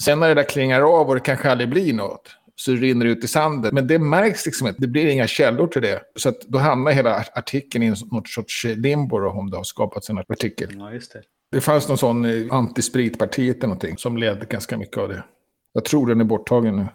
Sen 0.00 0.20
när 0.20 0.28
det 0.28 0.34
där 0.34 0.42
klingar 0.42 0.80
av 0.80 1.08
och 1.08 1.14
det 1.14 1.20
kanske 1.20 1.50
aldrig 1.50 1.70
blir 1.70 1.94
något 1.94 2.30
så 2.60 2.72
rinner 2.72 3.06
det 3.06 3.12
ut 3.12 3.24
i 3.24 3.28
sanden. 3.28 3.74
Men 3.74 3.86
det 3.86 3.98
märks 3.98 4.46
liksom 4.46 4.66
inte, 4.66 4.80
det 4.80 4.86
blir 4.86 5.06
inga 5.06 5.26
källor 5.26 5.66
till 5.66 5.82
det. 5.82 6.00
Så 6.16 6.28
att 6.28 6.40
då 6.40 6.58
hamnar 6.58 6.92
hela 6.92 7.24
artikeln 7.32 7.84
i 7.84 7.94
något 8.10 8.28
sorts 8.28 8.64
limbo 8.64 9.18
då, 9.18 9.30
om 9.30 9.50
det 9.50 9.56
har 9.56 9.64
skapats 9.64 10.10
en 10.10 10.18
artikel. 10.18 10.68
Ja, 10.78 10.92
just 10.92 11.12
det. 11.12 11.22
Det 11.52 11.60
fanns 11.60 11.88
någon 11.88 11.98
sån 11.98 12.24
eh, 12.24 12.46
antispritpartiet 12.50 13.56
eller 13.56 13.66
någonting 13.66 13.98
som 13.98 14.16
ledde 14.16 14.46
ganska 14.46 14.78
mycket 14.78 14.98
av 14.98 15.08
det. 15.08 15.24
Jag 15.72 15.84
tror 15.84 16.06
den 16.06 16.20
är 16.20 16.24
borttagen 16.24 16.76
nu. 16.76 16.86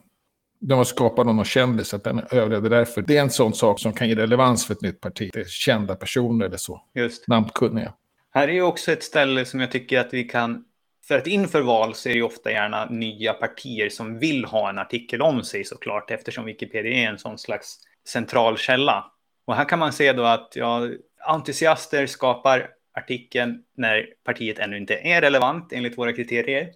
Den 0.59 0.77
var 0.77 0.83
skapad 0.83 1.27
av 1.27 1.35
någon 1.35 1.45
kändis, 1.45 1.87
så 1.87 1.95
att 1.95 2.03
den 2.03 2.21
överlevde 2.31 2.69
därför. 2.69 3.01
Det 3.01 3.17
är 3.17 3.21
en 3.21 3.29
sån 3.29 3.53
sak 3.53 3.79
som 3.79 3.93
kan 3.93 4.09
ge 4.09 4.15
relevans 4.15 4.67
för 4.67 4.73
ett 4.73 4.81
nytt 4.81 5.01
parti. 5.01 5.29
Det 5.33 5.39
är 5.39 5.45
kända 5.45 5.95
personer 5.95 6.45
eller 6.45 6.57
så. 6.57 6.81
Just. 6.95 7.27
Namnkunniga. 7.27 7.93
Här 8.31 8.47
är 8.47 8.53
ju 8.53 8.61
också 8.61 8.91
ett 8.91 9.03
ställe 9.03 9.45
som 9.45 9.59
jag 9.59 9.71
tycker 9.71 9.99
att 9.99 10.13
vi 10.13 10.23
kan... 10.23 10.65
För 11.07 11.17
att 11.17 11.27
inför 11.27 11.61
val 11.61 11.95
så 11.95 12.09
är 12.09 12.13
det 12.13 12.17
ju 12.17 12.23
ofta 12.23 12.51
gärna 12.51 12.85
nya 12.85 13.33
partier 13.33 13.89
som 13.89 14.19
vill 14.19 14.45
ha 14.45 14.69
en 14.69 14.79
artikel 14.79 15.21
om 15.21 15.43
sig 15.43 15.63
såklart, 15.63 16.11
eftersom 16.11 16.45
Wikipedia 16.45 16.91
är 16.91 17.09
en 17.09 17.17
sån 17.17 17.37
slags 17.37 17.79
central 18.07 18.57
källa. 18.57 19.11
Och 19.45 19.55
här 19.55 19.65
kan 19.65 19.79
man 19.79 19.93
se 19.93 20.13
då 20.13 20.23
att 20.23 20.51
ja, 20.55 20.89
entusiaster 21.27 22.07
skapar 22.07 22.69
artikeln 22.93 23.63
när 23.77 24.05
partiet 24.23 24.59
ännu 24.59 24.77
inte 24.77 24.95
är 24.95 25.21
relevant 25.21 25.73
enligt 25.73 25.97
våra 25.97 26.13
kriterier. 26.13 26.69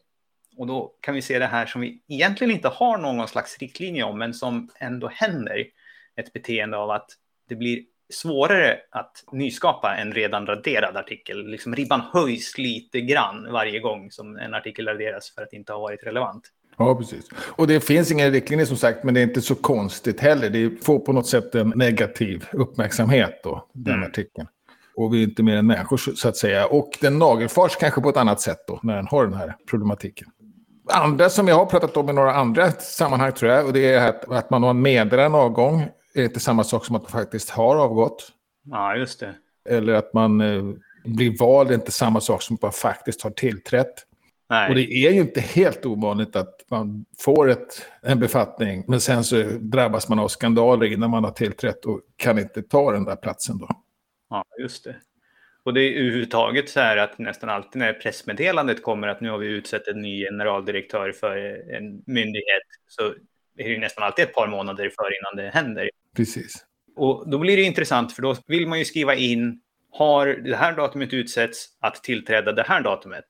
Och 0.58 0.68
då 0.68 0.94
kan 1.02 1.16
vi 1.16 1.22
se 1.22 1.40
det 1.40 1.46
här 1.46 1.66
som 1.66 1.82
vi 1.82 2.02
egentligen 2.08 2.54
inte 2.54 2.68
har 2.68 2.98
någon 2.98 3.28
slags 3.28 3.58
riktlinje 3.58 4.04
om, 4.04 4.20
men 4.20 4.34
som 4.34 4.70
ändå 4.80 5.08
händer. 5.08 5.66
Ett 6.16 6.34
beteende 6.34 6.78
av 6.78 6.90
att 6.90 7.10
det 7.50 7.56
blir 7.56 7.84
svårare 8.10 8.78
att 8.92 9.24
nyskapa 9.32 9.96
en 9.96 10.14
redan 10.14 10.46
raderad 10.46 10.98
artikel. 10.98 11.48
Liksom 11.48 11.76
ribban 11.76 12.02
höjs 12.14 12.58
lite 12.58 13.02
grann 13.02 13.52
varje 13.52 13.80
gång 13.80 14.12
som 14.12 14.38
en 14.38 14.54
artikel 14.54 14.88
raderas 14.88 15.32
för 15.36 15.42
att 15.42 15.54
inte 15.54 15.74
ha 15.74 15.80
varit 15.80 16.04
relevant. 16.04 16.52
Ja, 16.78 16.96
precis. 16.96 17.30
Och 17.36 17.68
det 17.68 17.80
finns 17.80 18.12
ingen 18.12 18.32
riktlinje 18.32 18.66
som 18.66 18.78
sagt, 18.78 19.04
men 19.04 19.14
det 19.14 19.20
är 19.20 19.24
inte 19.24 19.42
så 19.42 19.56
konstigt 19.56 20.20
heller. 20.20 20.50
Det 20.50 20.84
får 20.84 21.00
på 21.00 21.14
något 21.14 21.28
sätt 21.28 21.56
en 21.56 21.74
negativ 21.76 22.46
uppmärksamhet 22.52 23.40
då, 23.44 23.68
den 23.74 23.94
mm. 23.94 24.10
artikeln. 24.10 24.48
Och 24.96 25.14
vi 25.14 25.20
är 25.20 25.24
inte 25.24 25.44
mer 25.44 25.56
än 25.56 25.68
människor 25.68 25.98
så 25.98 26.30
att 26.30 26.38
säga. 26.38 26.68
Och 26.68 26.98
den 27.02 27.20
nagelfars 27.20 27.76
kanske 27.76 28.02
på 28.02 28.10
ett 28.10 28.18
annat 28.18 28.42
sätt 28.42 28.58
då, 28.68 28.80
när 28.84 28.96
den 28.96 29.08
har 29.08 29.26
den 29.26 29.34
här 29.34 29.56
problematiken. 29.70 30.28
Andra 30.90 31.30
som 31.30 31.48
jag 31.48 31.56
har 31.56 31.66
pratat 31.66 31.98
om 31.98 32.10
i 32.10 32.14
några 32.14 32.34
andra 32.34 32.72
sammanhang 32.72 33.32
tror 33.32 33.52
jag, 33.52 33.66
och 33.66 33.74
det 33.74 33.94
är 33.94 34.10
att, 34.10 34.32
att 34.32 34.50
man 34.50 34.64
har 34.64 34.70
en 34.70 34.82
meddelande 34.82 35.38
avgång 35.38 35.88
är 36.14 36.24
inte 36.24 36.40
samma 36.40 36.64
sak 36.64 36.86
som 36.86 36.96
att 36.96 37.02
man 37.02 37.12
faktiskt 37.12 37.50
har 37.50 37.76
avgått. 37.76 38.32
Ja, 38.64 38.96
just 38.96 39.20
det. 39.20 39.36
Eller 39.70 39.94
att 39.94 40.14
man 40.14 40.42
eh, 40.42 40.64
blir 41.06 41.38
vald 41.40 41.72
är 41.72 41.76
inte 41.76 41.92
samma 41.92 42.22
sak 42.22 42.42
som 42.42 42.56
att 42.56 42.62
man 42.62 42.72
faktiskt 42.72 43.22
har 43.22 43.32
tillträtt. 43.32 43.94
Nej. 44.50 44.70
Och 44.70 44.76
det 44.76 44.94
är 44.94 45.12
ju 45.12 45.20
inte 45.20 45.42
helt 45.42 45.86
ovanligt 45.86 46.36
att 46.36 46.66
man 46.70 47.06
får 47.20 47.50
ett, 47.50 47.82
en 48.02 48.20
befattning, 48.20 48.84
men 48.88 49.02
sen 49.02 49.24
så 49.24 49.44
drabbas 49.60 50.10
man 50.10 50.20
av 50.20 50.28
skandaler 50.28 50.94
innan 50.94 51.10
man 51.10 51.24
har 51.24 51.32
tillträtt 51.32 51.86
och 51.86 52.02
kan 52.16 52.40
inte 52.40 52.62
ta 52.62 52.92
den 52.92 53.04
där 53.04 53.16
platsen 53.16 53.58
då. 53.58 53.70
Ja, 54.30 54.44
just 54.60 54.84
det. 54.84 54.96
Och 55.68 55.74
det 55.74 55.82
är 55.82 55.92
överhuvudtaget 55.92 56.70
så 56.70 56.80
här 56.80 56.98
att 56.98 57.18
nästan 57.18 57.50
alltid 57.50 57.80
när 57.80 57.94
pressmeddelandet 57.94 58.84
kommer 58.84 59.08
att 59.08 59.22
nu 59.22 59.30
har 59.30 59.38
vi 59.38 59.48
utsett 59.48 59.88
en 59.88 60.02
ny 60.02 60.26
generaldirektör 60.26 61.12
för 61.12 61.38
en 61.76 62.04
myndighet 62.06 62.64
så 62.88 63.02
är 63.58 63.70
det 63.70 63.78
nästan 63.78 64.04
alltid 64.04 64.26
ett 64.26 64.34
par 64.34 64.48
månader 64.48 64.92
före 64.98 65.14
innan 65.18 65.46
det 65.46 65.52
händer. 65.52 65.90
Precis. 66.16 66.66
Och 66.96 67.30
då 67.30 67.38
blir 67.38 67.58
det 67.58 67.64
intressant 67.64 68.14
för 68.14 68.22
då 68.22 68.36
vill 68.48 68.68
man 68.68 68.80
ju 68.80 68.86
skriva 68.86 69.16
in 69.16 69.62
har 69.92 70.28
det 70.28 70.56
här 70.56 70.76
datumet 70.76 71.14
utsetts 71.14 71.68
att 71.80 72.04
tillträda 72.04 72.52
det 72.52 72.64
här 72.64 72.82
datumet. 72.82 73.26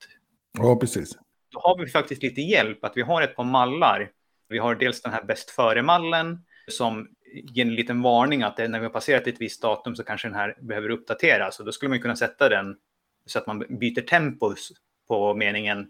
Ja, 0.58 0.78
precis. 0.80 1.18
Då 1.52 1.60
har 1.60 1.80
vi 1.80 1.92
faktiskt 1.92 2.24
lite 2.24 2.42
hjälp 2.42 2.84
att 2.84 2.98
vi 2.98 3.02
har 3.02 3.22
ett 3.22 3.36
par 3.36 3.44
mallar. 3.44 4.12
Vi 4.50 4.58
har 4.58 4.76
dels 4.76 5.02
den 5.02 5.14
här 5.14 5.24
bäst 5.24 5.50
före-mallen 5.50 6.40
som 6.68 7.08
ger 7.34 7.66
en 7.66 7.76
liten 7.76 8.02
varning 8.02 8.44
att 8.44 8.58
när 8.58 8.80
vi 8.80 8.86
har 8.86 8.90
passerat 8.90 9.28
ett 9.28 9.42
visst 9.42 9.62
datum 9.62 9.96
så 9.96 10.04
kanske 10.04 10.28
den 10.28 10.36
här 10.36 10.58
behöver 10.62 10.90
uppdateras. 10.90 11.60
Och 11.60 11.66
då 11.66 11.72
skulle 11.72 11.90
man 11.90 12.02
kunna 12.02 12.16
sätta 12.16 12.50
den 12.50 12.76
så 13.26 13.40
att 13.40 13.48
man 13.48 13.60
byter 13.60 14.02
tempus 14.02 14.72
på 15.08 15.34
meningen 15.34 15.88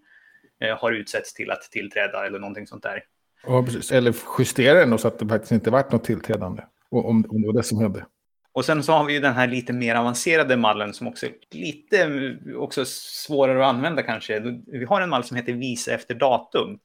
eh, 0.62 0.78
har 0.78 0.92
utsetts 0.92 1.34
till 1.34 1.52
att 1.52 1.62
tillträda 1.62 2.26
eller 2.26 2.40
någonting 2.40 2.68
sånt 2.68 2.84
där. 2.84 3.04
Ja, 3.48 3.64
precis. 3.64 3.92
Eller 3.92 4.16
justera 4.40 4.86
den 4.86 4.98
så 4.98 5.08
att 5.08 5.20
det 5.20 5.28
faktiskt 5.28 5.52
inte 5.52 5.70
varit 5.70 5.92
något 5.92 6.04
tillträdande. 6.04 6.64
Om, 6.90 7.26
om 7.30 7.42
det 7.42 7.48
var 7.48 7.54
det 7.54 7.64
som 7.64 7.80
hände. 7.80 8.06
Och 8.52 8.66
sen 8.66 8.84
så 8.84 8.92
har 8.92 9.06
vi 9.06 9.14
ju 9.14 9.20
den 9.20 9.34
här 9.34 9.48
lite 9.48 9.74
mer 9.74 9.96
avancerade 9.96 10.58
mallen 10.58 10.94
som 10.94 11.08
också 11.08 11.26
är 11.26 11.32
lite 11.52 12.10
också 12.56 12.86
svårare 12.86 13.66
att 13.68 13.76
använda 13.76 14.04
kanske. 14.04 14.40
Vi 14.68 14.86
har 14.86 15.02
en 15.02 15.10
mall 15.10 15.24
som 15.24 15.38
heter 15.38 15.54
visa 15.54 15.92
efter 15.92 16.16
datum. 16.16 16.80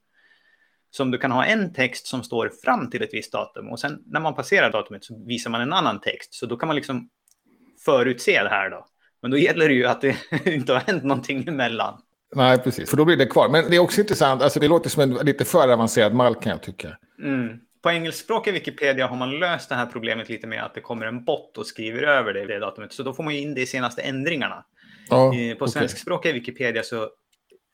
Som 0.95 1.11
du 1.11 1.17
kan 1.17 1.31
ha 1.31 1.45
en 1.45 1.73
text 1.73 2.07
som 2.07 2.23
står 2.23 2.51
fram 2.63 2.89
till 2.89 3.03
ett 3.03 3.13
visst 3.13 3.31
datum 3.31 3.69
och 3.69 3.79
sen 3.79 4.03
när 4.05 4.19
man 4.19 4.35
passerar 4.35 4.71
datumet 4.71 5.03
så 5.03 5.25
visar 5.25 5.49
man 5.49 5.61
en 5.61 5.73
annan 5.73 5.99
text. 5.99 6.33
Så 6.33 6.45
då 6.45 6.57
kan 6.57 6.67
man 6.67 6.75
liksom 6.75 7.09
förutse 7.85 8.43
det 8.43 8.49
här 8.49 8.69
då. 8.69 8.85
Men 9.21 9.31
då 9.31 9.37
gäller 9.37 9.67
det 9.67 9.73
ju 9.73 9.85
att 9.85 10.01
det 10.01 10.17
inte 10.45 10.73
har 10.73 10.79
hänt 10.79 11.03
någonting 11.03 11.47
emellan. 11.47 12.01
Nej, 12.35 12.57
precis. 12.57 12.89
För 12.89 12.97
då 12.97 13.05
blir 13.05 13.17
det 13.17 13.25
kvar. 13.25 13.49
Men 13.49 13.69
det 13.69 13.75
är 13.75 13.79
också 13.79 14.01
intressant. 14.01 14.41
Alltså, 14.41 14.59
det 14.59 14.67
låter 14.67 14.89
som 14.89 15.03
en 15.03 15.13
lite 15.13 15.45
för 15.45 15.73
avancerad 15.73 16.13
mall 16.13 16.35
kan 16.35 16.51
jag 16.51 16.63
tycka. 16.63 16.97
Mm. 17.23 17.59
På 17.81 17.91
engelskspråkig 17.91 18.53
Wikipedia 18.53 19.07
har 19.07 19.17
man 19.17 19.39
löst 19.39 19.69
det 19.69 19.75
här 19.75 19.85
problemet 19.85 20.29
lite 20.29 20.47
med 20.47 20.63
att 20.63 20.75
det 20.75 20.81
kommer 20.81 21.05
en 21.05 21.23
bot 21.23 21.57
och 21.57 21.67
skriver 21.67 22.03
över 22.03 22.33
det, 22.33 22.45
det 22.45 22.59
datumet. 22.59 22.93
Så 22.93 23.03
då 23.03 23.13
får 23.13 23.23
man 23.23 23.33
ju 23.33 23.39
in 23.39 23.53
det 23.53 23.61
i 23.61 23.65
senaste 23.65 24.01
ändringarna. 24.01 24.65
Ja, 25.09 25.31
på 25.31 25.65
okay. 25.65 25.67
svenskspråkiga 25.67 26.33
Wikipedia 26.33 26.83
så 26.83 27.09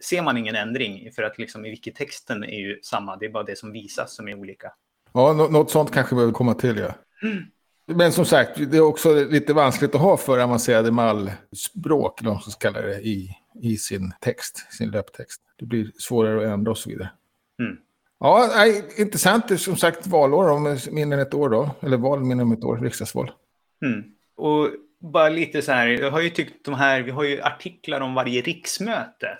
ser 0.04 0.22
man 0.22 0.38
ingen 0.38 0.56
ändring 0.56 1.12
för 1.16 1.24
att 1.24 1.38
liksom 1.38 1.66
i 1.66 1.70
wikitexten 1.70 2.44
är 2.44 2.60
ju 2.60 2.80
samma. 2.84 3.18
Det 3.18 3.26
är 3.26 3.30
bara 3.30 3.44
det 3.44 3.58
som 3.58 3.72
visas 3.72 4.16
som 4.16 4.28
är 4.28 4.40
olika. 4.40 4.72
Ja, 5.14 5.34
något 5.34 5.72
sånt 5.72 5.92
kanske 5.92 6.16
behöver 6.16 6.34
komma 6.34 6.54
till, 6.54 6.78
ja. 6.78 6.94
Mm. 7.24 7.44
Men 7.86 8.12
som 8.12 8.26
sagt, 8.26 8.72
det 8.72 8.78
är 8.78 8.82
också 8.82 9.14
lite 9.14 9.54
vanskligt 9.54 9.96
att 9.96 10.02
ha 10.02 10.18
för 10.18 10.40
avancerade 10.40 10.92
mallspråk, 10.92 12.22
de 12.22 12.40
som 12.40 12.54
kallar 12.60 12.82
det, 12.82 13.00
i, 13.00 13.38
i 13.62 13.78
sin 13.78 14.14
text, 14.22 14.74
sin 14.74 14.92
löptext. 14.92 15.42
Det 15.60 15.66
blir 15.66 15.92
svårare 15.98 16.48
att 16.48 16.54
ändra 16.54 16.72
och 16.72 16.78
så 16.78 16.90
vidare. 16.90 17.10
Mm. 17.60 17.78
Ja, 18.20 18.66
intressant. 18.98 19.48
Det 19.48 19.54
är 19.54 19.58
som 19.58 19.76
sagt 19.76 20.08
valår 20.08 20.50
om 20.50 20.78
mindre 20.92 21.20
än 21.22 21.28
ett 21.28 21.34
år 21.34 21.50
då. 21.50 21.70
Eller 21.82 21.98
val 21.98 22.20
mindre 22.20 22.46
än 22.46 22.52
ett 22.52 22.64
år, 22.64 22.78
riksdagsval. 22.78 23.32
Mm. 23.86 24.04
Och 24.36 24.70
bara 25.00 25.30
lite 25.30 25.62
så 25.62 25.72
här, 25.72 25.88
jag 25.88 26.12
har 26.12 26.22
ju 26.22 26.30
tyckt 26.30 26.66
de 26.66 26.74
här, 26.74 27.02
vi 27.02 27.12
har 27.12 27.24
ju 27.24 27.42
artiklar 27.42 28.02
om 28.02 28.14
varje 28.14 28.42
riksmöte. 28.42 29.38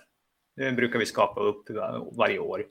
Det 0.60 0.72
brukar 0.72 1.00
vi 1.00 1.06
skapa 1.06 1.42
upp 1.42 1.70
varje 2.12 2.40
år. 2.40 2.66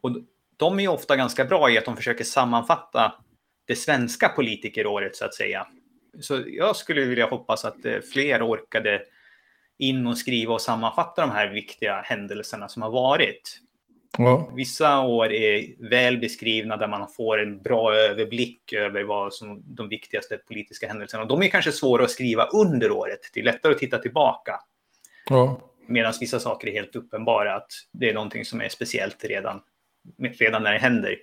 Och 0.00 0.16
de 0.56 0.80
är 0.80 0.88
ofta 0.88 1.16
ganska 1.16 1.44
bra 1.44 1.70
i 1.70 1.78
att 1.78 1.84
de 1.84 1.96
försöker 1.96 2.24
sammanfatta 2.24 3.12
det 3.66 3.76
svenska 3.76 4.28
politikeråret 4.28 5.16
så 5.16 5.24
att 5.24 5.34
säga. 5.34 5.66
Så 6.20 6.42
jag 6.46 6.76
skulle 6.76 7.04
vilja 7.04 7.26
hoppas 7.26 7.64
att 7.64 7.84
eh, 7.84 8.00
fler 8.12 8.48
orkade 8.48 9.02
in 9.78 10.06
och 10.06 10.18
skriva 10.18 10.54
och 10.54 10.60
sammanfatta 10.60 11.22
de 11.22 11.30
här 11.30 11.48
viktiga 11.48 12.00
händelserna 12.00 12.68
som 12.68 12.82
har 12.82 12.90
varit. 12.90 13.60
Ja. 14.18 14.50
Vissa 14.54 15.00
år 15.00 15.32
är 15.32 15.88
väl 15.90 16.18
beskrivna 16.18 16.76
där 16.76 16.88
man 16.88 17.08
får 17.08 17.42
en 17.42 17.62
bra 17.62 17.94
överblick 17.94 18.72
över 18.72 19.02
vad 19.02 19.34
som 19.34 19.62
de 19.74 19.88
viktigaste 19.88 20.36
politiska 20.36 20.88
händelserna. 20.88 21.24
De 21.24 21.42
är 21.42 21.48
kanske 21.48 21.72
svåra 21.72 22.04
att 22.04 22.10
skriva 22.10 22.44
under 22.44 22.90
året. 22.90 23.20
Det 23.34 23.40
är 23.40 23.44
lättare 23.44 23.72
att 23.72 23.78
titta 23.78 23.98
tillbaka. 23.98 24.60
Ja. 25.28 25.67
Medan 25.88 26.12
vissa 26.20 26.40
saker 26.40 26.68
är 26.68 26.72
helt 26.72 26.96
uppenbara 26.96 27.54
att 27.54 27.72
det 27.92 28.10
är 28.10 28.14
någonting 28.14 28.44
som 28.44 28.60
är 28.60 28.68
speciellt 28.68 29.24
redan, 29.24 29.60
redan 30.18 30.62
när 30.62 30.72
det 30.72 30.78
händer. 30.78 31.16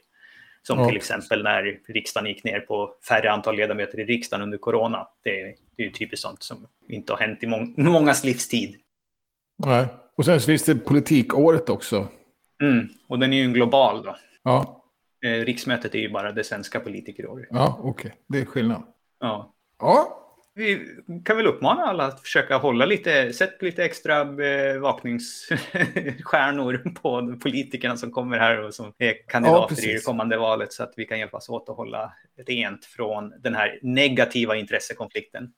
Som 0.63 0.79
ja. 0.79 0.87
till 0.87 0.97
exempel 0.97 1.43
när 1.43 1.79
riksdagen 1.87 2.29
gick 2.29 2.43
ner 2.43 2.59
på 2.59 2.95
färre 3.09 3.31
antal 3.31 3.55
ledamöter 3.55 3.99
i 3.99 4.05
riksdagen 4.05 4.43
under 4.43 4.57
corona. 4.57 5.07
Det 5.23 5.41
är, 5.41 5.55
det 5.75 5.83
är 5.83 5.87
ju 5.87 5.91
typiskt 5.91 6.23
sånt 6.23 6.43
som 6.43 6.67
inte 6.87 7.13
har 7.13 7.19
hänt 7.19 7.43
i 7.43 7.47
må 7.47 7.73
mångas 7.77 8.23
livstid. 8.23 8.75
Nej, 9.57 9.87
och 10.15 10.25
sen 10.25 10.39
finns 10.39 10.63
det 10.63 10.75
politikåret 10.75 11.69
också. 11.69 12.07
Mm. 12.61 12.87
Och 13.07 13.19
den 13.19 13.33
är 13.33 13.37
ju 13.37 13.43
en 13.43 13.53
global 13.53 14.03
då. 14.03 14.15
Ja. 14.43 14.83
Eh, 15.25 15.29
riksmötet 15.29 15.95
är 15.95 15.99
ju 15.99 16.09
bara 16.09 16.31
det 16.31 16.43
svenska 16.43 16.79
politikeråret. 16.79 17.47
Ja, 17.51 17.79
okej. 17.79 17.89
Okay. 17.89 18.11
Det 18.27 18.39
är 18.39 18.45
skillnad. 18.45 18.83
Ja. 19.19 19.53
Ja, 19.79 20.24
vi 20.55 20.87
kan 21.25 21.37
väl 21.37 21.47
uppmana 21.47 21.83
alla 21.83 22.05
att 22.05 22.21
försöka 22.21 22.57
hålla 22.57 22.85
lite, 22.85 23.33
sätt 23.33 23.61
lite 23.61 23.83
extra 23.83 24.25
bevakningsstjärnor 24.25 26.77
på 27.01 27.35
politikerna 27.43 27.97
som 27.97 28.11
kommer 28.11 28.39
här 28.39 28.63
och 28.63 28.73
som 28.73 28.93
är 28.97 29.27
kandidater 29.27 29.75
ja, 29.79 29.89
i 29.89 29.93
det 29.93 30.05
kommande 30.05 30.37
valet 30.37 30.73
så 30.73 30.83
att 30.83 30.93
vi 30.97 31.05
kan 31.05 31.19
hjälpas 31.19 31.49
åt 31.49 31.69
att 31.69 31.77
hålla 31.77 32.13
rent 32.47 32.85
från 32.85 33.33
den 33.43 33.55
här 33.55 33.79
negativa 33.81 34.55
intressekonflikten. 34.55 35.51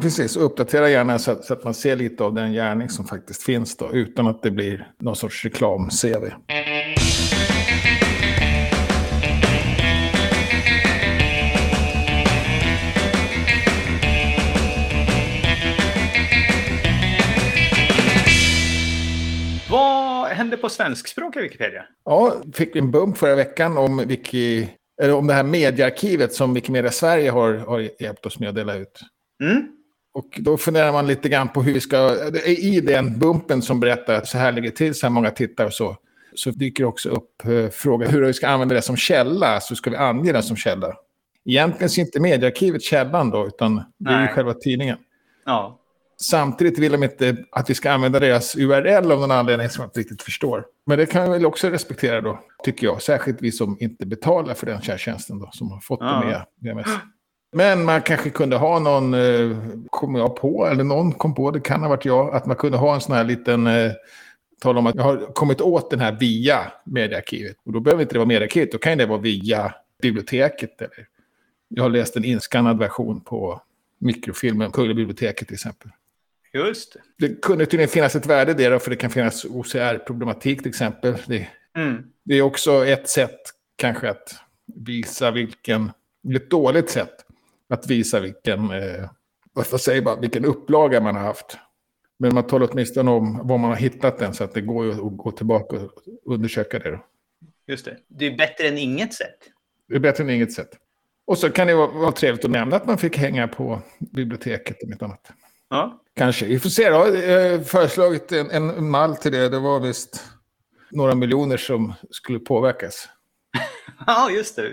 Precis, 0.00 0.36
och 0.36 0.44
uppdatera 0.44 0.90
gärna 0.90 1.18
så 1.18 1.30
att, 1.30 1.44
så 1.44 1.52
att 1.52 1.64
man 1.64 1.74
ser 1.74 1.96
lite 1.96 2.24
av 2.24 2.34
den 2.34 2.52
gärning 2.52 2.88
som 2.88 3.04
faktiskt 3.04 3.42
finns 3.42 3.76
då 3.76 3.92
utan 3.92 4.26
att 4.26 4.42
det 4.42 4.50
blir 4.50 4.90
någon 4.98 5.16
sorts 5.16 5.44
reklam-CV. 5.44 6.32
På 20.58 20.68
svenskspråkiga 20.68 21.42
Wikipedia? 21.42 21.84
Ja, 22.04 22.34
fick 22.54 22.76
en 22.76 22.90
bump 22.90 23.18
förra 23.18 23.34
veckan 23.34 23.78
om, 23.78 23.96
Wiki, 24.06 24.68
eller 25.02 25.14
om 25.14 25.26
det 25.26 25.34
här 25.34 25.42
mediearkivet 25.42 26.32
som 26.34 26.54
Wikimedia 26.54 26.90
Sverige 26.90 27.30
har, 27.30 27.54
har 27.54 28.02
hjälpt 28.02 28.26
oss 28.26 28.38
med 28.38 28.48
att 28.48 28.54
dela 28.54 28.74
ut. 28.74 29.00
Mm. 29.42 29.68
Och 30.14 30.38
då 30.38 30.56
funderar 30.56 30.92
man 30.92 31.06
lite 31.06 31.28
grann 31.28 31.48
på 31.48 31.62
hur 31.62 31.74
vi 31.74 31.80
ska, 31.80 32.16
i 32.46 32.80
den 32.80 33.18
bumpen 33.18 33.62
som 33.62 33.80
berättar 33.80 34.14
att 34.14 34.28
så 34.28 34.38
här 34.38 34.52
ligger 34.52 34.70
till, 34.70 34.94
så 34.94 35.06
här 35.06 35.10
många 35.10 35.30
tittare 35.30 35.66
och 35.66 35.72
så, 35.72 35.96
så 36.34 36.50
dyker 36.50 36.84
också 36.84 37.08
upp 37.08 37.44
eh, 37.44 37.68
frågan 37.70 38.10
hur 38.10 38.24
vi 38.24 38.32
ska 38.32 38.48
använda 38.48 38.74
det 38.74 38.82
som 38.82 38.96
källa, 38.96 39.60
så 39.60 39.76
ska 39.76 39.90
vi 39.90 39.96
ange 39.96 40.32
det 40.32 40.42
som 40.42 40.56
källa. 40.56 40.94
Egentligen 41.44 41.90
är 41.90 42.00
inte 42.00 42.20
mediearkivet 42.20 42.82
källan 42.82 43.30
då, 43.30 43.46
utan 43.46 43.82
det 43.98 44.10
är 44.10 44.22
ju 44.22 44.28
själva 44.28 44.54
tidningen. 44.54 44.98
Ja. 45.44 45.80
Samtidigt 46.20 46.78
vill 46.78 46.92
de 46.92 47.02
inte 47.02 47.36
att 47.50 47.70
vi 47.70 47.74
ska 47.74 47.90
använda 47.90 48.20
deras 48.20 48.56
URL 48.56 49.12
av 49.12 49.20
någon 49.20 49.30
anledning 49.30 49.68
som 49.68 49.82
jag 49.82 49.88
inte 49.88 50.00
riktigt 50.00 50.22
förstår. 50.22 50.64
Men 50.86 50.98
det 50.98 51.06
kan 51.06 51.24
vi 51.24 51.30
väl 51.30 51.46
också 51.46 51.68
respektera 51.68 52.20
då, 52.20 52.40
tycker 52.64 52.86
jag. 52.86 53.02
Särskilt 53.02 53.42
vi 53.42 53.52
som 53.52 53.76
inte 53.80 54.06
betalar 54.06 54.54
för 54.54 54.66
den 54.66 54.80
tjänsten 54.80 55.38
då, 55.38 55.50
som 55.52 55.70
har 55.70 55.80
fått 55.80 56.00
ja. 56.02 56.06
det 56.06 56.26
med 56.26 56.74
VMS. 56.74 56.88
Men 57.52 57.84
man 57.84 58.02
kanske 58.02 58.30
kunde 58.30 58.56
ha 58.56 58.78
någon, 58.78 59.14
eh, 59.14 59.56
kommer 59.90 60.18
jag 60.18 60.36
på, 60.36 60.66
eller 60.66 60.84
någon 60.84 61.12
kom 61.12 61.34
på, 61.34 61.50
det 61.50 61.60
kan 61.60 61.82
ha 61.82 61.88
varit 61.88 62.04
jag, 62.04 62.34
att 62.34 62.46
man 62.46 62.56
kunde 62.56 62.78
ha 62.78 62.94
en 62.94 63.00
sån 63.00 63.14
här 63.14 63.24
liten, 63.24 63.66
eh, 63.66 63.92
tala 64.60 64.78
om 64.78 64.86
att 64.86 64.94
jag 64.94 65.02
har 65.02 65.32
kommit 65.34 65.60
åt 65.60 65.90
den 65.90 66.00
här 66.00 66.16
via 66.20 66.72
mediearkivet. 66.84 67.56
Och 67.64 67.72
då 67.72 67.80
behöver 67.80 68.02
inte 68.02 68.14
det 68.14 68.18
vara 68.18 68.28
mediearkivet, 68.28 68.72
då 68.72 68.78
kan 68.78 68.98
det 68.98 69.06
vara 69.06 69.18
via 69.18 69.74
biblioteket. 70.02 70.82
Eller 70.82 71.06
jag 71.68 71.82
har 71.82 71.90
läst 71.90 72.16
en 72.16 72.24
inskannad 72.24 72.78
version 72.78 73.20
på 73.20 73.62
mikrofilmen, 73.98 74.70
Kungliga 74.70 74.94
biblioteket 74.94 75.48
till 75.48 75.54
exempel. 75.54 75.90
Just 76.66 76.92
det. 76.92 77.28
Det 77.28 77.42
kunde 77.42 77.66
tydligen 77.66 77.88
finnas 77.88 78.16
ett 78.16 78.26
värde 78.26 78.54
där, 78.54 78.78
för 78.78 78.90
det 78.90 78.96
kan 78.96 79.10
finnas 79.10 79.44
OCR-problematik 79.44 80.58
till 80.58 80.68
exempel. 80.68 81.14
Det, 81.26 81.48
mm. 81.76 82.02
det, 82.24 82.34
är 82.34 82.42
också 82.42 82.86
ett 82.86 83.08
sätt 83.08 83.40
kanske 83.76 84.10
att 84.10 84.34
visa 84.86 85.30
vilken, 85.30 85.90
ett 86.34 86.50
dåligt 86.50 86.90
sätt 86.90 87.14
att 87.68 87.86
visa 87.86 88.20
vilken, 88.20 88.70
eh, 88.70 89.10
vad 89.52 89.80
säger 89.80 90.02
man, 90.02 90.20
vilken 90.20 90.44
upplaga 90.44 91.00
man 91.00 91.16
har 91.16 91.22
haft. 91.22 91.58
Men 92.18 92.34
man 92.34 92.46
talar 92.46 92.68
åtminstone 92.72 93.10
om 93.10 93.46
var 93.48 93.58
man 93.58 93.70
har 93.70 93.76
hittat 93.76 94.18
den 94.18 94.34
så 94.34 94.44
att 94.44 94.54
det 94.54 94.60
går 94.60 94.90
att 94.90 95.16
gå 95.16 95.30
tillbaka 95.30 95.76
och 95.76 95.92
undersöka 96.24 96.78
det. 96.78 96.90
Då. 96.90 97.04
Just 97.66 97.84
det. 97.84 97.96
Det 98.08 98.26
är 98.26 98.36
bättre 98.36 98.68
än 98.68 98.78
inget 98.78 99.14
sätt. 99.14 99.38
Det 99.88 99.94
är 99.94 100.00
bättre 100.00 100.24
än 100.24 100.30
inget 100.30 100.52
sätt. 100.52 100.70
Och 101.24 101.38
så 101.38 101.50
kan 101.50 101.66
det 101.66 101.74
vara, 101.74 101.86
vara 101.86 102.12
trevligt 102.12 102.44
att 102.44 102.50
nämna 102.50 102.76
att 102.76 102.86
man 102.86 102.98
fick 102.98 103.16
hänga 103.16 103.48
på 103.48 103.82
biblioteket 103.98 104.82
och 104.82 104.88
mitt 104.88 105.02
annat. 105.02 105.30
Ja. 105.70 106.02
Kanske. 106.16 106.46
Vi 106.46 106.58
får 106.58 106.68
se 106.68 106.90
då. 106.90 106.96
Jag 106.96 107.50
har 107.50 107.64
föreslagit 107.64 108.32
en, 108.32 108.50
en 108.50 108.90
mall 108.90 109.16
till 109.16 109.32
det. 109.32 109.48
Det 109.48 109.58
var 109.58 109.80
visst 109.80 110.24
några 110.90 111.14
miljoner 111.14 111.56
som 111.56 111.94
skulle 112.10 112.38
påverkas. 112.38 113.08
ja, 114.06 114.30
just 114.30 114.56
det. 114.56 114.68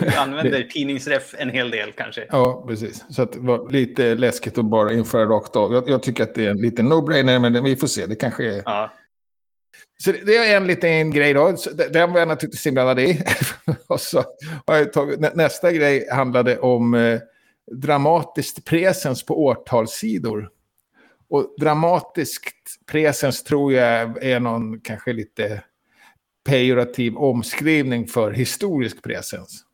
Vi 0.00 0.08
använder 0.16 0.62
tidningsref 0.72 1.34
en 1.38 1.50
hel 1.50 1.70
del 1.70 1.92
kanske. 1.92 2.26
Ja, 2.30 2.64
precis. 2.68 3.04
Så 3.10 3.24
det 3.24 3.38
var 3.38 3.70
lite 3.70 4.14
läskigt 4.14 4.58
att 4.58 4.64
bara 4.64 4.92
införa 4.92 5.26
rakt 5.26 5.56
av. 5.56 5.72
Jag, 5.72 5.88
jag 5.88 6.02
tycker 6.02 6.22
att 6.22 6.34
det 6.34 6.46
är 6.46 6.50
en 6.50 6.60
liten 6.60 6.92
no-brainer, 6.92 7.38
men 7.38 7.64
vi 7.64 7.76
får 7.76 7.86
se. 7.86 8.06
Det 8.06 8.14
kanske 8.16 8.54
är... 8.54 8.62
Ja. 8.64 8.92
Så 10.04 10.12
det 10.12 10.36
är 10.36 10.56
en 10.56 10.66
liten 10.66 11.10
grej 11.10 11.34
då. 11.34 11.56
Den 11.90 12.12
var 12.12 12.18
jag 12.18 12.28
naturligtvis 12.28 12.66
inblandad 12.66 13.00
i. 13.00 13.24
och 13.86 14.00
så 14.00 14.24
har 14.66 14.76
jag 14.76 14.92
tagit, 14.92 15.34
nästa 15.34 15.72
grej 15.72 16.08
handlade 16.10 16.58
om 16.58 16.94
eh, 16.94 17.20
dramatiskt 17.72 18.64
presens 18.64 19.26
på 19.26 19.44
årtalssidor. 19.44 20.50
Och 21.28 21.54
dramatiskt 21.58 22.86
presens 22.86 23.44
tror 23.44 23.72
jag 23.72 24.22
är 24.24 24.40
någon 24.40 24.80
kanske 24.80 25.12
lite 25.12 25.62
pejorativ 26.44 27.16
omskrivning 27.16 28.06
för 28.06 28.32
historisk 28.32 29.02
presens. 29.02 29.64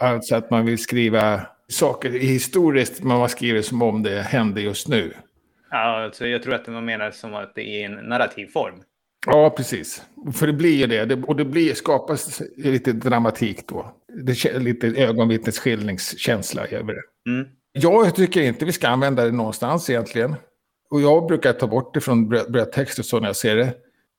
Alltså 0.00 0.36
att 0.36 0.50
man 0.50 0.66
vill 0.66 0.78
skriva 0.78 1.46
saker 1.68 2.10
historiskt, 2.10 3.02
men 3.02 3.18
man 3.18 3.28
skriver 3.28 3.62
som 3.62 3.82
om 3.82 4.02
det 4.02 4.22
hände 4.22 4.60
just 4.60 4.88
nu. 4.88 5.14
Ja, 5.70 6.04
alltså 6.04 6.26
jag 6.26 6.42
tror 6.42 6.54
att 6.54 6.66
man 6.66 6.84
menar 6.84 7.10
som 7.10 7.34
att 7.34 7.54
det 7.54 7.62
är 7.62 7.84
en 7.84 7.92
narrativ 7.92 8.46
form. 8.46 8.82
Ja, 9.26 9.50
precis. 9.50 10.02
För 10.32 10.46
det 10.46 10.52
blir 10.52 10.76
ju 10.76 10.86
det. 10.86 11.24
Och 11.26 11.36
det 11.36 11.44
blir, 11.44 11.74
skapas 11.74 12.42
lite 12.56 12.92
dramatik 12.92 13.68
då. 13.68 13.96
Det 14.24 14.58
lite 14.58 14.86
ögonvittnesskildringskänsla 14.86 16.66
över 16.66 16.92
det. 16.94 17.30
Mm. 17.30 17.48
Jag 17.72 18.14
tycker 18.14 18.42
inte 18.42 18.64
vi 18.64 18.72
ska 18.72 18.88
använda 18.88 19.24
det 19.24 19.32
någonstans 19.32 19.90
egentligen. 19.90 20.34
Och 20.90 21.00
jag 21.00 21.26
brukar 21.26 21.52
ta 21.52 21.66
bort 21.66 21.94
det 21.94 22.00
från 22.00 22.28
brödtexter 22.28 23.02
så 23.02 23.20
när 23.20 23.26
jag 23.26 23.36
ser 23.36 23.56
det. 23.56 23.74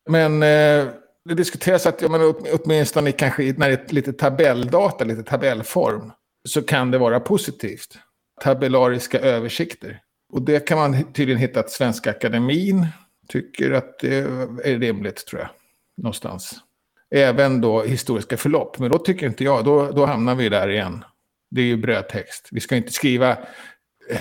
Men 0.10 0.44
eh, 0.44 0.88
Det 1.30 1.36
diskuteras 1.36 1.86
att 1.86 2.02
ja, 2.02 2.10
men 2.10 2.34
åtminstone 2.54 3.12
kanske 3.12 3.54
när 3.58 3.70
det 3.70 3.90
är 3.90 3.94
lite 3.94 4.14
tabelldata, 4.14 5.04
lite 5.04 5.24
tabellform, 5.24 6.12
så 6.50 6.62
kan 6.62 6.92
det 6.92 6.98
vara 6.98 7.20
positivt. 7.20 7.98
Tabellariska 8.44 9.20
översikter. 9.20 10.00
Och 10.34 10.42
det 10.42 10.68
kan 10.68 10.78
man 10.78 11.14
tydligen 11.14 11.42
hitta 11.42 11.60
att 11.60 11.72
Svenska 11.72 12.10
Akademin 12.10 12.88
tycker 13.28 13.72
att 13.72 14.00
det 14.00 14.16
är 14.64 14.80
rimligt, 14.80 15.26
tror 15.26 15.42
jag. 15.42 15.50
Någonstans. 15.98 16.56
Även 17.12 17.62
då 17.62 17.82
historiska 17.82 18.38
förlopp. 18.38 18.80
Men 18.80 18.92
då 18.92 18.98
tycker 18.98 19.28
inte 19.28 19.44
jag, 19.44 19.66
då, 19.66 19.92
då 19.92 20.06
hamnar 20.06 20.36
vi 20.36 20.50
där 20.50 20.70
igen. 20.70 21.04
Det 21.52 21.62
är 21.62 21.66
ju 21.66 21.78
brödtext. 21.78 22.50
Vi 22.52 22.60
ska 22.60 22.76
inte 22.76 22.92
skriva 22.92 23.38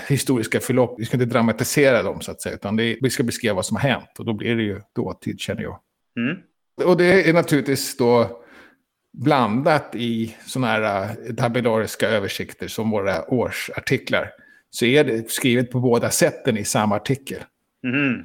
historiska 0.09 0.61
förlopp, 0.61 0.95
vi 0.99 1.05
ska 1.05 1.17
inte 1.17 1.27
dramatisera 1.27 2.03
dem 2.03 2.21
så 2.21 2.31
att 2.31 2.43
säga. 2.43 2.55
Utan 2.55 2.79
är, 2.79 2.97
vi 3.01 3.11
ska 3.11 3.23
beskriva 3.23 3.55
vad 3.55 3.67
som 3.67 3.77
har 3.77 3.89
hänt. 3.89 4.19
Och 4.19 4.25
då 4.25 4.33
blir 4.33 4.57
det 4.57 4.63
ju 4.63 4.81
dåtid 4.95 5.41
känner 5.41 5.63
jag. 5.63 5.79
Mm. 6.17 6.37
Och 6.85 6.97
det 6.97 7.29
är 7.29 7.33
naturligtvis 7.33 7.97
då 7.97 8.43
blandat 9.13 9.91
i 9.95 10.37
sådana 10.47 10.67
här 10.67 11.17
äh, 11.29 11.35
tabellariska 11.35 12.09
översikter 12.09 12.69
som 12.69 12.91
våra 12.91 13.31
årsartiklar. 13.31 14.31
Så 14.71 14.85
är 14.85 15.05
det 15.05 15.31
skrivet 15.31 15.71
på 15.71 15.81
båda 15.81 16.11
sätten 16.11 16.59
i 16.59 16.65
samma 16.65 16.97
artikel. 16.97 17.39
Mm. 17.85 18.25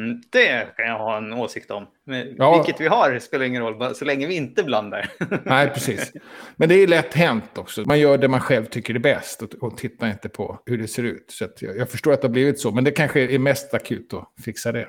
Mm, 0.00 0.22
det 0.30 0.76
kan 0.76 0.86
jag 0.86 0.98
ha 0.98 1.16
en 1.16 1.32
åsikt 1.32 1.70
om. 1.70 1.86
Men 2.06 2.34
ja. 2.38 2.56
Vilket 2.56 2.80
vi 2.80 2.86
har 2.86 3.18
spelar 3.18 3.44
ingen 3.44 3.62
roll, 3.62 3.94
så 3.94 4.04
länge 4.04 4.26
vi 4.26 4.34
inte 4.34 4.62
blandar. 4.62 5.10
Nej, 5.44 5.70
precis. 5.70 6.12
Men 6.56 6.68
det 6.68 6.74
är 6.74 6.86
lätt 6.86 7.14
hänt 7.14 7.58
också. 7.58 7.82
Man 7.86 8.00
gör 8.00 8.18
det 8.18 8.28
man 8.28 8.40
själv 8.40 8.64
tycker 8.64 8.94
är 8.94 8.98
bäst 8.98 9.42
och, 9.42 9.54
och 9.54 9.76
tittar 9.76 10.10
inte 10.10 10.28
på 10.28 10.62
hur 10.66 10.78
det 10.78 10.88
ser 10.88 11.02
ut. 11.02 11.24
Så 11.28 11.48
jag, 11.60 11.76
jag, 11.76 11.90
förstår 11.90 12.12
att 12.12 12.20
det 12.20 12.28
har 12.28 12.32
blivit 12.32 12.60
så, 12.60 12.70
men 12.70 12.84
det 12.84 12.90
kanske 12.90 13.20
är 13.20 13.38
mest 13.38 13.74
akut 13.74 14.14
att 14.14 14.44
fixa 14.44 14.72
det. 14.72 14.88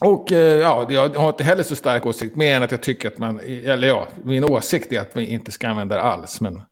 Och 0.00 0.32
eh, 0.32 0.38
ja, 0.38 0.86
jag 0.90 1.08
har 1.08 1.28
inte 1.28 1.44
heller 1.44 1.62
så 1.62 1.76
stark 1.76 2.06
åsikt, 2.06 2.36
mer 2.36 2.56
än 2.56 2.62
att 2.62 2.70
jag 2.70 2.82
tycker 2.82 3.08
att 3.08 3.18
man, 3.18 3.40
eller 3.40 3.88
ja, 3.88 4.08
min 4.24 4.44
åsikt 4.44 4.92
är 4.92 5.00
att 5.00 5.16
vi 5.16 5.26
inte 5.26 5.52
ska 5.52 5.68
använda 5.68 5.94
det 5.94 6.02
alls, 6.02 6.40
men 6.40 6.62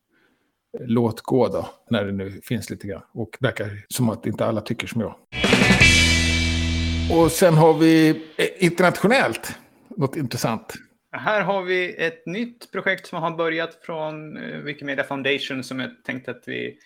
låt 0.81 1.21
gå 1.21 1.49
då, 1.49 1.69
när 1.91 2.05
det 2.05 2.13
nu 2.13 2.41
finns 2.45 2.71
lite 2.71 2.87
grann. 2.87 3.03
Och 3.15 3.37
verkar 3.41 3.85
som 3.89 4.09
att 4.09 4.27
inte 4.27 4.47
alla 4.47 4.61
tycker 4.61 4.87
som 4.87 5.01
jag. 5.01 5.15
Och 7.13 7.33
sen 7.33 7.55
har 7.55 7.75
vi 7.75 8.09
eh, 8.37 8.47
internationellt 8.59 9.59
något 9.97 10.17
intressant. 10.17 10.75
Här 11.13 11.43
har 11.43 11.63
vi 11.63 11.95
ett 11.95 12.27
nytt 12.27 12.73
projekt 12.73 13.07
som 13.07 13.23
har 13.23 13.31
börjat 13.31 13.79
från 13.83 14.37
eh, 14.37 14.59
Wikimedia 14.59 15.05
Foundation 15.05 15.65
som 15.65 15.81
jag 15.81 15.91
tänkte 16.05 16.31
att 16.31 16.43
vi... 16.47 16.79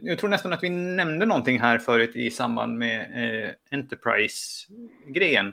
Jag 0.00 0.18
tror 0.18 0.30
nästan 0.30 0.52
att 0.52 0.62
vi 0.62 0.68
nämnde 0.70 1.26
någonting 1.26 1.60
här 1.60 1.78
förut 1.78 2.16
i 2.16 2.30
samband 2.30 2.78
med 2.78 3.00
eh, 3.00 3.78
Enterprise-grejen. 3.78 5.52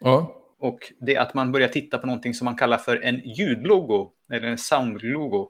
Ja. 0.00 0.42
Och 0.58 0.92
det 1.00 1.14
är 1.14 1.20
att 1.20 1.34
man 1.34 1.52
börjar 1.52 1.68
titta 1.68 1.98
på 1.98 2.06
någonting 2.06 2.34
som 2.34 2.44
man 2.44 2.56
kallar 2.56 2.78
för 2.78 3.04
en 3.04 3.20
ljudlogo, 3.24 4.10
eller 4.32 4.48
en 4.48 4.58
soundlogo. 4.58 5.48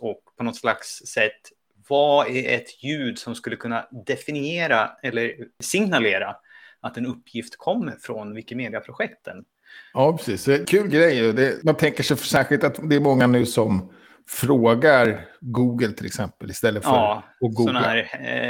Och 0.00 0.22
på 0.36 0.44
något 0.44 0.56
slags 0.56 0.88
sätt, 0.88 1.40
vad 1.88 2.26
är 2.26 2.56
ett 2.56 2.84
ljud 2.84 3.18
som 3.18 3.34
skulle 3.34 3.56
kunna 3.56 3.86
definiera 4.06 4.90
eller 5.02 5.34
signalera 5.60 6.36
att 6.80 6.96
en 6.96 7.06
uppgift 7.06 7.56
kommer 7.56 7.96
från 8.00 8.34
Wikimedia-projekten. 8.34 9.44
Ja, 9.92 10.16
precis. 10.16 10.66
Kul 10.66 10.88
grej. 10.88 11.32
Det, 11.32 11.64
man 11.64 11.76
tänker 11.76 12.02
sig 12.02 12.16
särskilt 12.16 12.64
att 12.64 12.90
det 12.90 12.96
är 12.96 13.00
många 13.00 13.26
nu 13.26 13.46
som 13.46 13.92
frågar 14.28 15.24
Google 15.40 15.92
till 15.92 16.06
exempel 16.06 16.50
istället 16.50 16.84
för 16.84 16.90
ja, 16.90 17.22
att 17.34 17.54
googla. 17.54 17.80
Sådana 17.80 17.80
här 17.80 17.98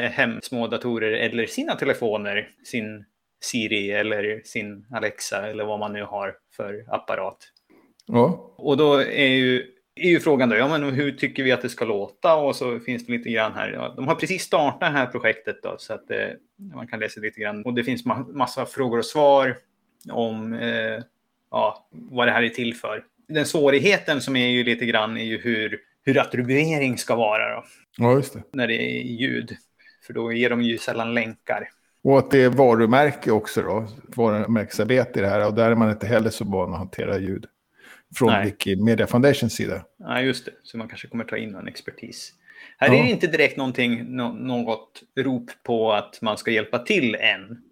eh, 0.04 0.10
hemsmå 0.10 0.66
datorer 0.66 1.12
eller 1.12 1.46
sina 1.46 1.74
telefoner, 1.74 2.48
sin 2.64 3.04
Siri 3.40 3.90
eller 3.90 4.42
sin 4.44 4.86
Alexa 4.90 5.46
eller 5.46 5.64
vad 5.64 5.78
man 5.78 5.92
nu 5.92 6.02
har 6.02 6.34
för 6.56 6.84
apparat. 6.88 7.38
Ja. 8.06 8.54
Och 8.56 8.76
då 8.76 8.94
är 9.02 9.28
ju 9.28 9.66
är 10.00 10.08
ju 10.08 10.20
frågan 10.20 10.48
då, 10.48 10.56
ja, 10.56 10.68
men 10.68 10.82
hur 10.82 11.12
tycker 11.12 11.42
vi 11.42 11.52
att 11.52 11.62
det 11.62 11.68
ska 11.68 11.84
låta? 11.84 12.34
Och 12.34 12.56
så 12.56 12.80
finns 12.80 13.06
det 13.06 13.12
lite 13.12 13.30
grann 13.30 13.52
här. 13.52 13.72
Ja, 13.72 13.92
de 13.96 14.08
har 14.08 14.14
precis 14.14 14.42
startat 14.42 14.80
det 14.80 14.98
här 14.98 15.06
projektet 15.06 15.62
då, 15.62 15.76
så 15.78 15.94
att 15.94 16.10
eh, 16.10 16.18
man 16.74 16.86
kan 16.86 17.00
läsa 17.00 17.20
lite 17.20 17.40
grann. 17.40 17.62
Och 17.64 17.74
det 17.74 17.84
finns 17.84 18.04
ma 18.04 18.26
massa 18.32 18.66
frågor 18.66 18.98
och 18.98 19.04
svar 19.04 19.56
om 20.10 20.54
eh, 20.54 21.02
ja, 21.50 21.88
vad 21.90 22.28
det 22.28 22.32
här 22.32 22.42
är 22.42 22.48
till 22.48 22.74
för. 22.74 23.04
Den 23.28 23.46
svårigheten 23.46 24.20
som 24.20 24.36
är 24.36 24.48
ju 24.48 24.64
lite 24.64 24.86
grann 24.86 25.16
är 25.16 25.24
ju 25.24 25.38
hur, 25.38 25.80
hur 26.04 26.18
attribuering 26.18 26.98
ska 26.98 27.16
vara 27.16 27.54
då. 27.54 27.64
Ja, 27.98 28.12
just 28.12 28.32
det. 28.32 28.42
När 28.52 28.66
det 28.66 28.74
är 28.74 29.02
ljud. 29.02 29.56
För 30.06 30.12
då 30.12 30.32
ger 30.32 30.50
de 30.50 30.62
ju 30.62 30.78
sällan 30.78 31.14
länkar. 31.14 31.68
Och 32.04 32.18
att 32.18 32.30
det 32.30 32.42
är 32.42 32.48
varumärke 32.48 33.30
också 33.30 33.62
då. 33.62 33.86
Varumärkesarbete 34.16 35.18
i 35.18 35.22
det 35.22 35.28
här. 35.28 35.46
Och 35.46 35.54
där 35.54 35.70
är 35.70 35.74
man 35.74 35.90
inte 35.90 36.06
heller 36.06 36.30
så 36.30 36.44
van 36.44 36.72
att 36.72 36.78
hantera 36.78 37.18
ljud 37.18 37.46
från 38.14 38.28
Nej. 38.28 38.44
Wikimedia 38.44 39.06
Foundations 39.06 39.52
sida. 39.52 39.84
Ja, 39.98 40.20
just 40.20 40.44
det. 40.44 40.52
Så 40.62 40.78
man 40.78 40.88
kanske 40.88 41.08
kommer 41.08 41.24
ta 41.24 41.36
in 41.36 41.50
någon 41.50 41.68
expertis. 41.68 42.32
Här 42.78 42.88
ja. 42.88 42.94
är 42.94 43.02
det 43.02 43.10
inte 43.10 43.26
direkt 43.26 43.56
någonting, 43.56 44.16
något 44.16 45.02
rop 45.16 45.50
på 45.62 45.92
att 45.92 46.22
man 46.22 46.38
ska 46.38 46.50
hjälpa 46.50 46.78
till 46.78 47.14
än. 47.14 47.62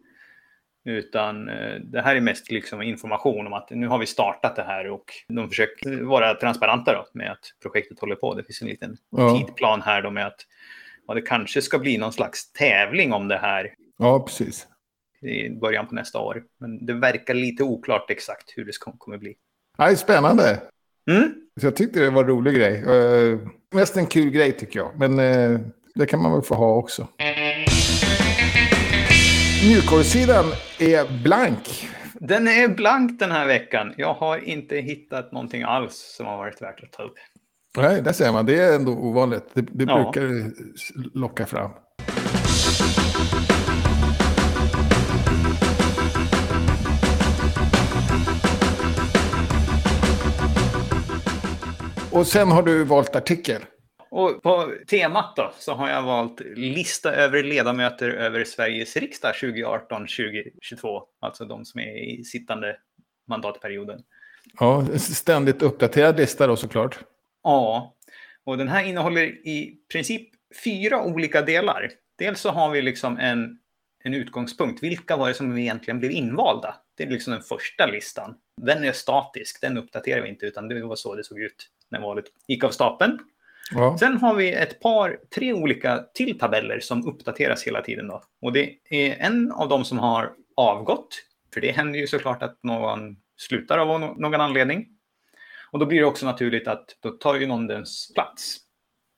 Utan 0.85 1.49
eh, 1.49 1.75
det 1.81 2.03
här 2.03 2.16
är 2.16 2.20
mest 2.20 2.51
liksom 2.51 2.83
information 2.83 3.46
om 3.46 3.53
att 3.53 3.70
nu 3.70 3.88
har 3.88 3.99
vi 3.99 4.07
startat 4.07 4.57
det 4.57 4.62
här 4.62 4.90
och 4.90 5.05
de 5.29 5.49
försöker 5.49 6.03
vara 6.03 6.35
transparenta 6.35 6.92
då 6.92 7.07
med 7.12 7.33
att 7.33 7.53
projektet 7.62 8.01
håller 8.01 8.16
på. 8.16 8.35
Det 8.35 8.44
finns 8.44 8.62
en 8.62 8.68
liten 8.68 8.96
ja. 9.11 9.38
tidplan 9.38 9.83
här 9.83 10.03
då 10.03 10.11
med 10.11 10.27
att 10.27 10.40
ja, 11.07 11.14
det 11.14 11.22
kanske 11.22 11.62
ska 11.62 11.79
bli 11.79 11.99
någon 11.99 12.12
slags 12.12 12.53
tävling 12.53 13.12
om 13.12 13.29
det 13.29 13.38
här. 13.38 13.75
Ja, 13.99 14.20
precis. 14.27 14.66
I 15.22 15.51
början 15.51 15.87
på 15.87 15.94
nästa 15.94 16.18
år. 16.18 16.44
Men 16.59 16.87
det 16.87 16.92
verkar 16.92 17.35
lite 17.35 17.62
oklart 17.62 18.11
exakt 18.11 18.53
hur 18.57 18.64
det 18.64 18.72
kommer 18.99 19.18
bli. 19.18 19.37
Ja, 19.78 19.96
spännande. 19.96 20.60
Mm. 21.10 21.34
Så 21.60 21.66
jag 21.66 21.76
tyckte 21.76 22.00
det 22.00 22.10
var 22.10 22.22
en 22.22 22.28
rolig 22.28 22.54
grej. 22.54 22.84
Uh, 22.84 23.40
mest 23.74 23.96
en 23.96 24.06
kul 24.06 24.30
grej 24.30 24.52
tycker 24.52 24.78
jag. 24.78 24.90
Men 24.96 25.18
uh, 25.18 25.60
det 25.94 26.06
kan 26.06 26.22
man 26.22 26.32
väl 26.32 26.42
få 26.42 26.54
ha 26.54 26.76
också. 26.76 27.08
Mjukvarusidan 29.68 30.44
är 30.78 31.22
blank. 31.22 31.88
Den 32.14 32.48
är 32.48 32.68
blank 32.68 33.18
den 33.18 33.30
här 33.30 33.46
veckan. 33.46 33.94
Jag 33.96 34.14
har 34.14 34.38
inte 34.38 34.76
hittat 34.76 35.32
någonting 35.32 35.62
alls 35.62 36.14
som 36.16 36.26
har 36.26 36.36
varit 36.36 36.62
värt 36.62 36.82
att 36.82 36.92
ta 36.92 37.02
upp. 37.02 37.14
Nej, 37.76 38.02
där 38.02 38.12
ser 38.12 38.32
man. 38.32 38.46
Det 38.46 38.58
är 38.58 38.76
ändå 38.76 38.92
ovanligt. 38.92 39.44
Det, 39.52 39.60
det 39.60 39.84
ja. 39.84 40.02
brukar 40.02 40.52
locka 41.18 41.46
fram. 41.46 41.70
Och 52.16 52.26
sen 52.26 52.50
har 52.50 52.62
du 52.62 52.85
valt 52.85 53.16
artikel. 53.16 53.62
Och 54.11 54.42
på 54.42 54.72
temat 54.87 55.37
då 55.37 55.52
så 55.59 55.74
har 55.74 55.90
jag 55.90 56.02
valt 56.02 56.40
lista 56.57 57.12
över 57.12 57.42
ledamöter 57.42 58.09
över 58.11 58.44
Sveriges 58.44 58.96
riksdag 58.96 59.35
2018-2022. 59.35 61.02
Alltså 61.20 61.44
de 61.44 61.64
som 61.64 61.81
är 61.81 61.98
i 61.98 62.24
sittande 62.24 62.76
mandatperioden. 63.29 64.02
Ja, 64.59 64.87
ständigt 64.98 65.62
uppdaterad 65.62 66.16
lista 66.16 66.46
då 66.46 66.57
såklart. 66.57 66.98
Ja, 67.42 67.94
och 68.44 68.59
den 68.59 68.68
här 68.68 68.85
innehåller 68.85 69.22
i 69.48 69.79
princip 69.92 70.29
fyra 70.64 71.02
olika 71.02 71.42
delar. 71.42 71.90
Dels 72.18 72.40
så 72.40 72.50
har 72.50 72.70
vi 72.70 72.83
liksom 72.83 73.18
en, 73.18 73.59
en 74.05 74.14
utgångspunkt. 74.14 74.83
Vilka 74.83 75.16
var 75.16 75.29
det 75.29 75.35
som 75.35 75.59
egentligen 75.59 75.98
blev 75.98 76.11
invalda? 76.11 76.74
Det 76.96 77.05
är 77.05 77.11
liksom 77.11 77.33
den 77.33 77.42
första 77.42 77.87
listan. 77.87 78.35
Den 78.62 78.85
är 78.85 78.92
statisk, 78.92 79.61
den 79.61 79.79
uppdaterar 79.79 80.22
vi 80.22 80.29
inte, 80.29 80.46
utan 80.46 80.68
det 80.68 80.85
var 80.85 80.96
så 80.96 81.14
det 81.14 81.24
såg 81.24 81.40
ut 81.40 81.70
när 81.90 82.01
valet 82.01 82.25
gick 82.49 82.64
av 82.64 82.70
stapeln. 82.70 83.18
Ja. 83.70 83.99
Sen 83.99 84.16
har 84.16 84.35
vi 84.35 84.53
ett 84.53 84.81
par, 84.81 85.18
tre 85.35 85.53
olika 85.53 86.05
till 86.14 86.38
tabeller 86.38 86.81
som 86.81 87.07
uppdateras 87.09 87.62
hela 87.62 87.83
tiden. 87.83 88.09
Då. 88.09 88.22
Och 88.42 88.53
det 88.53 88.75
är 88.90 89.16
en 89.18 89.53
av 89.53 89.68
dem 89.68 89.85
som 89.85 89.99
har 89.99 90.33
avgått. 90.57 91.09
För 91.55 91.61
det 91.61 91.70
händer 91.70 91.99
ju 91.99 92.07
såklart 92.07 92.42
att 92.42 92.62
någon 92.62 93.16
slutar 93.37 93.79
av 93.79 94.01
någon 94.01 94.40
anledning. 94.40 94.87
Och 95.70 95.79
då 95.79 95.87
blir 95.87 95.99
det 95.99 96.05
också 96.07 96.27
naturligt 96.27 96.68
att 96.68 96.96
då 97.01 97.11
tar 97.11 97.35
ju 97.35 97.46
någon 97.46 97.66
dens 97.66 98.12
plats. 98.14 98.57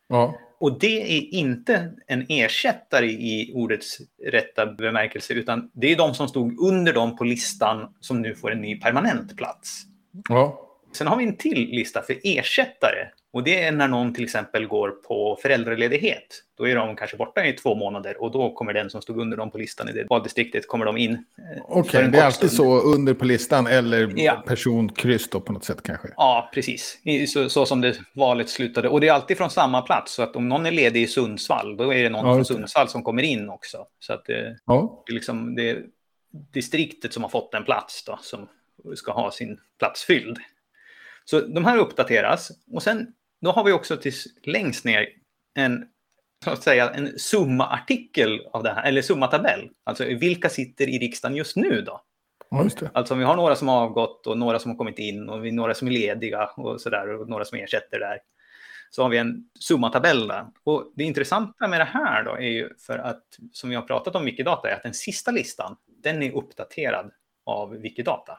Ja. 0.09 0.39
Och 0.61 0.79
det 0.79 1.19
är 1.19 1.35
inte 1.35 1.93
en 2.07 2.27
ersättare 2.29 3.07
i 3.07 3.53
ordets 3.55 3.99
rätta 4.25 4.67
bemärkelse, 4.67 5.35
utan 5.35 5.71
det 5.75 5.93
är 5.93 5.97
de 5.97 6.15
som 6.15 6.29
stod 6.29 6.61
under 6.61 6.93
dem 6.93 7.17
på 7.17 7.25
listan 7.25 7.95
som 8.01 8.23
nu 8.23 8.35
får 8.35 8.53
en 8.53 8.61
ny 8.61 8.81
permanent 8.81 9.37
plats. 9.37 9.83
Ja. 10.29 10.68
Sen 10.93 11.07
har 11.07 11.17
vi 11.17 11.25
en 11.25 11.37
till 11.37 11.69
lista 11.71 12.03
för 12.03 12.17
ersättare. 12.25 13.09
Och 13.33 13.45
det 13.45 13.63
är 13.63 13.73
när 13.73 13.89
någon 13.89 14.15
till 14.15 14.25
exempel 14.25 14.67
går 14.67 14.91
på 14.91 15.39
föräldraledighet. 15.43 16.45
Då 16.59 16.69
är 16.69 16.75
de 16.75 16.97
kanske 16.97 17.17
borta 17.17 17.47
i 17.47 17.53
två 17.53 17.75
månader 17.75 18.23
och 18.23 18.33
då 18.33 18.55
kommer 18.55 18.73
den 18.73 18.91
som 18.91 19.03
stod 19.03 19.21
under 19.21 19.37
dem 19.37 19.51
på 19.51 19.59
listan 19.59 19.89
i 19.89 19.93
det 19.93 20.07
valdistriktet, 20.11 20.69
kommer 20.69 20.85
de 20.85 20.97
in. 20.97 21.13
Eh, 21.13 21.19
Okej, 21.65 21.81
okay, 21.81 22.07
det 22.07 22.19
är 22.19 22.25
alltid 22.25 22.53
så 22.53 22.81
under 22.81 23.15
på 23.15 23.25
listan 23.25 23.67
eller 23.67 24.13
ja. 24.17 24.45
personkryss 24.47 25.31
då 25.31 25.41
på 25.41 25.53
något 25.53 25.65
sätt 25.65 25.83
kanske? 25.83 26.09
Ja, 26.17 26.51
precis. 26.55 26.99
Så, 27.29 27.49
så, 27.49 27.67
som 27.67 27.81
det 27.81 27.99
valet 28.15 28.49
slutade. 28.49 28.89
Och 28.89 29.01
det 29.01 29.09
är 29.09 29.13
alltid 29.13 29.37
från 29.37 29.51
samma 29.51 29.83
plats. 29.83 30.13
Så 30.13 30.23
att 30.23 30.37
om 30.37 30.49
någon 30.49 30.67
är 30.67 30.71
ledig 30.71 31.03
i 31.03 31.07
Sundsvall, 31.07 31.77
då 31.77 31.95
är 31.95 32.03
det 32.03 32.11
någon 32.11 32.27
ja, 32.27 32.35
från 32.35 32.45
Sundsvall 32.45 32.89
som 32.89 33.03
kommer 33.03 33.23
in 33.23 33.49
också. 33.49 33.87
Så 33.99 34.13
att 34.13 34.25
det, 34.25 34.59
ja. 34.67 35.03
det 35.07 35.13
är 35.13 35.15
liksom 35.15 35.55
det 35.55 35.79
distriktet 36.53 37.13
som 37.13 37.23
har 37.23 37.31
fått 37.31 37.55
en 37.55 37.65
plats 37.65 38.05
då, 38.05 38.19
som 38.23 38.49
ska 38.95 39.13
ha 39.13 39.31
sin 39.31 39.61
plats 39.79 40.05
fylld. 40.05 40.39
Så 41.31 41.41
de 41.41 41.65
här 41.65 41.79
uppdateras 41.79 42.51
och 42.73 42.83
sen 42.83 43.07
då 43.41 43.51
har 43.51 43.65
vi 43.65 43.73
också 43.73 43.97
till 43.97 44.13
längst 44.45 44.85
ner 44.85 45.09
en 45.55 45.85
så 46.45 46.51
att 46.51 46.63
säga 46.63 46.91
en 46.91 47.19
summa-artikel 47.19 48.47
av 48.53 48.63
det 48.63 48.71
här, 48.71 48.83
eller 48.83 49.03
summa-tabell. 49.03 49.71
Alltså 49.85 50.05
vilka 50.05 50.49
sitter 50.49 50.89
i 50.89 50.99
riksdagen 50.99 51.37
just 51.37 51.57
nu 51.57 51.83
då? 51.83 52.03
Ja, 52.51 52.63
just 52.65 52.79
det. 52.79 52.91
Alltså 52.95 53.15
om 53.15 53.19
vi 53.21 53.27
har 53.27 53.37
några 53.37 53.57
som 53.57 53.69
har 53.69 53.83
avgått 53.83 54.27
och 54.27 54.39
några 54.39 54.59
som 54.59 54.71
har 54.71 54.79
kommit 54.79 54.99
in 54.99 55.29
och 55.29 55.45
vi 55.45 55.53
några 55.53 55.75
som 55.75 55.89
är 55.89 55.93
lediga 55.93 56.47
och 56.47 56.81
sådär 56.81 57.09
och 57.09 57.29
några 57.29 57.45
som 57.45 57.59
ersätter 57.59 57.99
där. 57.99 58.19
Så 58.91 59.03
har 59.03 59.09
vi 59.09 59.19
en 59.19 59.51
summatabell 59.61 60.29
där. 60.29 60.47
Och 60.65 60.93
det 60.97 61.05
intressanta 61.05 61.69
med 61.69 61.81
det 61.81 61.85
här 61.85 62.25
då 62.25 62.35
är 62.35 62.49
ju 62.49 62.75
för 62.79 62.99
att 62.99 63.25
som 63.53 63.71
vi 63.71 63.77
har 63.77 63.83
pratat 63.83 64.17
om 64.17 64.25
Wikidata 64.25 64.71
är 64.71 64.75
att 64.75 64.83
den 64.83 64.95
sista 64.95 65.31
listan, 65.31 65.77
den 65.87 66.23
är 66.23 66.33
uppdaterad 66.37 67.11
av 67.47 67.71
Wikidata. 67.71 68.39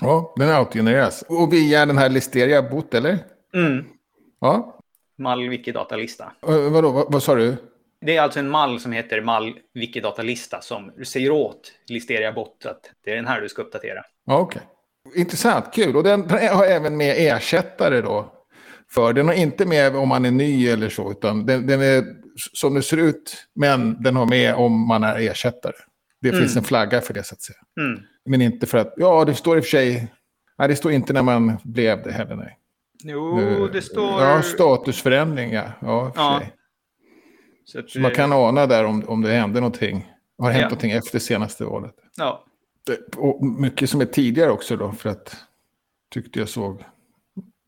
Ja, 0.00 0.34
den 0.36 0.48
autogenereras. 0.48 1.24
Och 1.28 1.52
via 1.52 1.86
den 1.86 1.98
här 1.98 2.08
Listeria 2.08 2.62
bot, 2.62 2.94
eller? 2.94 3.18
Mm. 3.54 3.84
Ja. 4.40 4.80
Mall 5.18 5.48
Wikidata-lista. 5.48 6.32
Uh, 6.48 6.70
vadå, 6.70 6.90
vad, 6.90 7.12
vad 7.12 7.22
sa 7.22 7.34
du? 7.34 7.56
Det 8.00 8.16
är 8.16 8.22
alltså 8.22 8.38
en 8.38 8.50
mall 8.50 8.80
som 8.80 8.92
heter 8.92 9.20
mall 9.20 9.54
Wikidata-lista 9.74 10.60
som 10.60 10.92
säger 11.04 11.30
åt 11.30 11.72
Listeria 11.88 12.32
bot 12.32 12.66
att 12.66 12.90
det 13.04 13.10
är 13.10 13.16
den 13.16 13.26
här 13.26 13.40
du 13.40 13.48
ska 13.48 13.62
uppdatera. 13.62 14.04
Ja, 14.26 14.38
Okej. 14.38 14.62
Okay. 15.06 15.20
Intressant, 15.20 15.72
kul. 15.72 15.96
Och 15.96 16.02
den, 16.02 16.26
den 16.26 16.56
har 16.56 16.64
även 16.64 16.96
med 16.96 17.14
ersättare 17.18 18.00
då? 18.00 18.32
För 18.94 19.12
den 19.12 19.26
har 19.26 19.34
inte 19.34 19.66
med 19.66 19.96
om 19.96 20.08
man 20.08 20.24
är 20.24 20.30
ny 20.30 20.68
eller 20.68 20.88
så, 20.88 21.10
utan 21.10 21.46
den, 21.46 21.66
den 21.66 21.80
är 21.80 22.04
som 22.52 22.74
det 22.74 22.82
ser 22.82 22.96
ut, 22.96 23.46
men 23.54 24.02
den 24.02 24.16
har 24.16 24.26
med 24.26 24.54
om 24.54 24.88
man 24.88 25.04
är 25.04 25.18
ersättare. 25.18 25.74
Det 26.20 26.28
mm. 26.28 26.40
finns 26.40 26.56
en 26.56 26.64
flagga 26.64 27.00
för 27.00 27.14
det 27.14 27.22
så 27.22 27.34
att 27.34 27.42
säga. 27.42 27.58
Mm. 27.80 28.00
Men 28.24 28.42
inte 28.42 28.66
för 28.66 28.78
att, 28.78 28.94
ja 28.96 29.24
det 29.24 29.34
står 29.34 29.56
i 29.56 29.60
och 29.60 29.64
för 29.64 29.70
sig, 29.70 30.12
nej 30.58 30.68
det 30.68 30.76
står 30.76 30.92
inte 30.92 31.12
när 31.12 31.22
man 31.22 31.56
blev 31.64 32.02
det 32.02 32.12
heller 32.12 32.36
nej. 32.36 32.58
Jo, 33.04 33.68
det 33.72 33.82
står... 33.82 34.22
Ja, 34.22 34.42
statusförändring 34.42 35.52
ja. 35.52 35.72
Ja, 35.80 36.12
ja. 36.16 36.42
Så, 37.64 37.78
att, 37.78 37.90
så 37.90 38.00
man 38.00 38.10
kan 38.10 38.32
ana 38.32 38.66
där 38.66 38.84
om, 38.84 39.04
om 39.08 39.22
det 39.22 39.30
hände 39.30 39.60
någonting. 39.60 40.12
Har 40.38 40.50
hänt 40.50 40.62
ja. 40.62 40.68
någonting 40.68 40.90
efter 40.90 41.18
senaste 41.18 41.64
valet. 41.64 41.94
Ja. 42.16 42.44
Och 43.16 43.44
mycket 43.46 43.90
som 43.90 44.00
är 44.00 44.04
tidigare 44.04 44.50
också 44.50 44.76
då, 44.76 44.92
för 44.92 45.10
att 45.10 45.36
tyckte 46.10 46.38
jag 46.38 46.48
såg. 46.48 46.84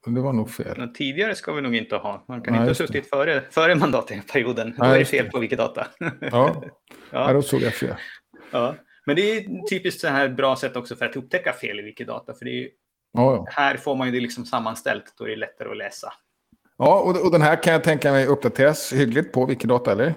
Det 0.07 0.21
var 0.21 0.33
nog 0.33 0.51
fel. 0.51 0.75
Men 0.79 0.93
tidigare 0.93 1.35
ska 1.35 1.53
vi 1.53 1.62
nog 1.62 1.75
inte 1.75 1.97
ha. 1.97 2.25
Man 2.29 2.43
kan 2.43 2.53
Nej, 2.53 2.61
inte 2.61 2.71
ha 2.71 2.75
suttit 2.75 3.09
före, 3.09 3.43
före 3.51 3.75
mandatperioden. 3.75 4.75
Då 4.79 4.85
är 4.85 4.99
det 4.99 5.05
fel 5.05 5.31
på 5.31 5.38
vilket 5.38 5.59
data. 5.59 5.87
Ja. 5.99 6.09
ja. 6.31 6.62
ja, 7.11 7.33
då 7.33 7.43
såg 7.43 7.61
jag 7.62 7.75
fel. 7.75 7.95
Ja. 8.53 8.75
Men 9.05 9.17
det 9.17 9.23
är 9.23 9.69
typiskt 9.69 10.01
så 10.01 10.09
här 10.09 10.29
bra 10.29 10.57
sätt 10.57 10.77
också 10.77 10.97
för 10.97 11.07
att 11.07 11.17
upptäcka 11.17 11.53
fel 11.53 11.81
i 11.81 11.83
Wikidata. 11.83 12.35
För 12.35 12.45
det 12.45 12.65
är, 12.65 12.69
ja, 13.12 13.35
ja. 13.35 13.47
här 13.51 13.77
får 13.77 13.97
man 13.97 14.07
ju 14.07 14.12
det 14.12 14.21
liksom 14.21 14.45
sammanställt, 14.45 15.15
då 15.19 15.25
är 15.25 15.29
det 15.29 15.37
lättare 15.37 15.71
att 15.71 15.77
läsa. 15.77 16.12
Ja, 16.77 17.01
och, 17.01 17.25
och 17.25 17.33
den 17.33 17.43
här 17.43 17.62
kan 17.62 17.73
jag 17.73 17.85
tänka 17.85 18.12
mig 18.12 18.27
uppdateras 18.27 18.93
hyggligt 18.93 19.33
på 19.33 19.47
Wikidata, 19.47 19.93
eller? 19.93 20.15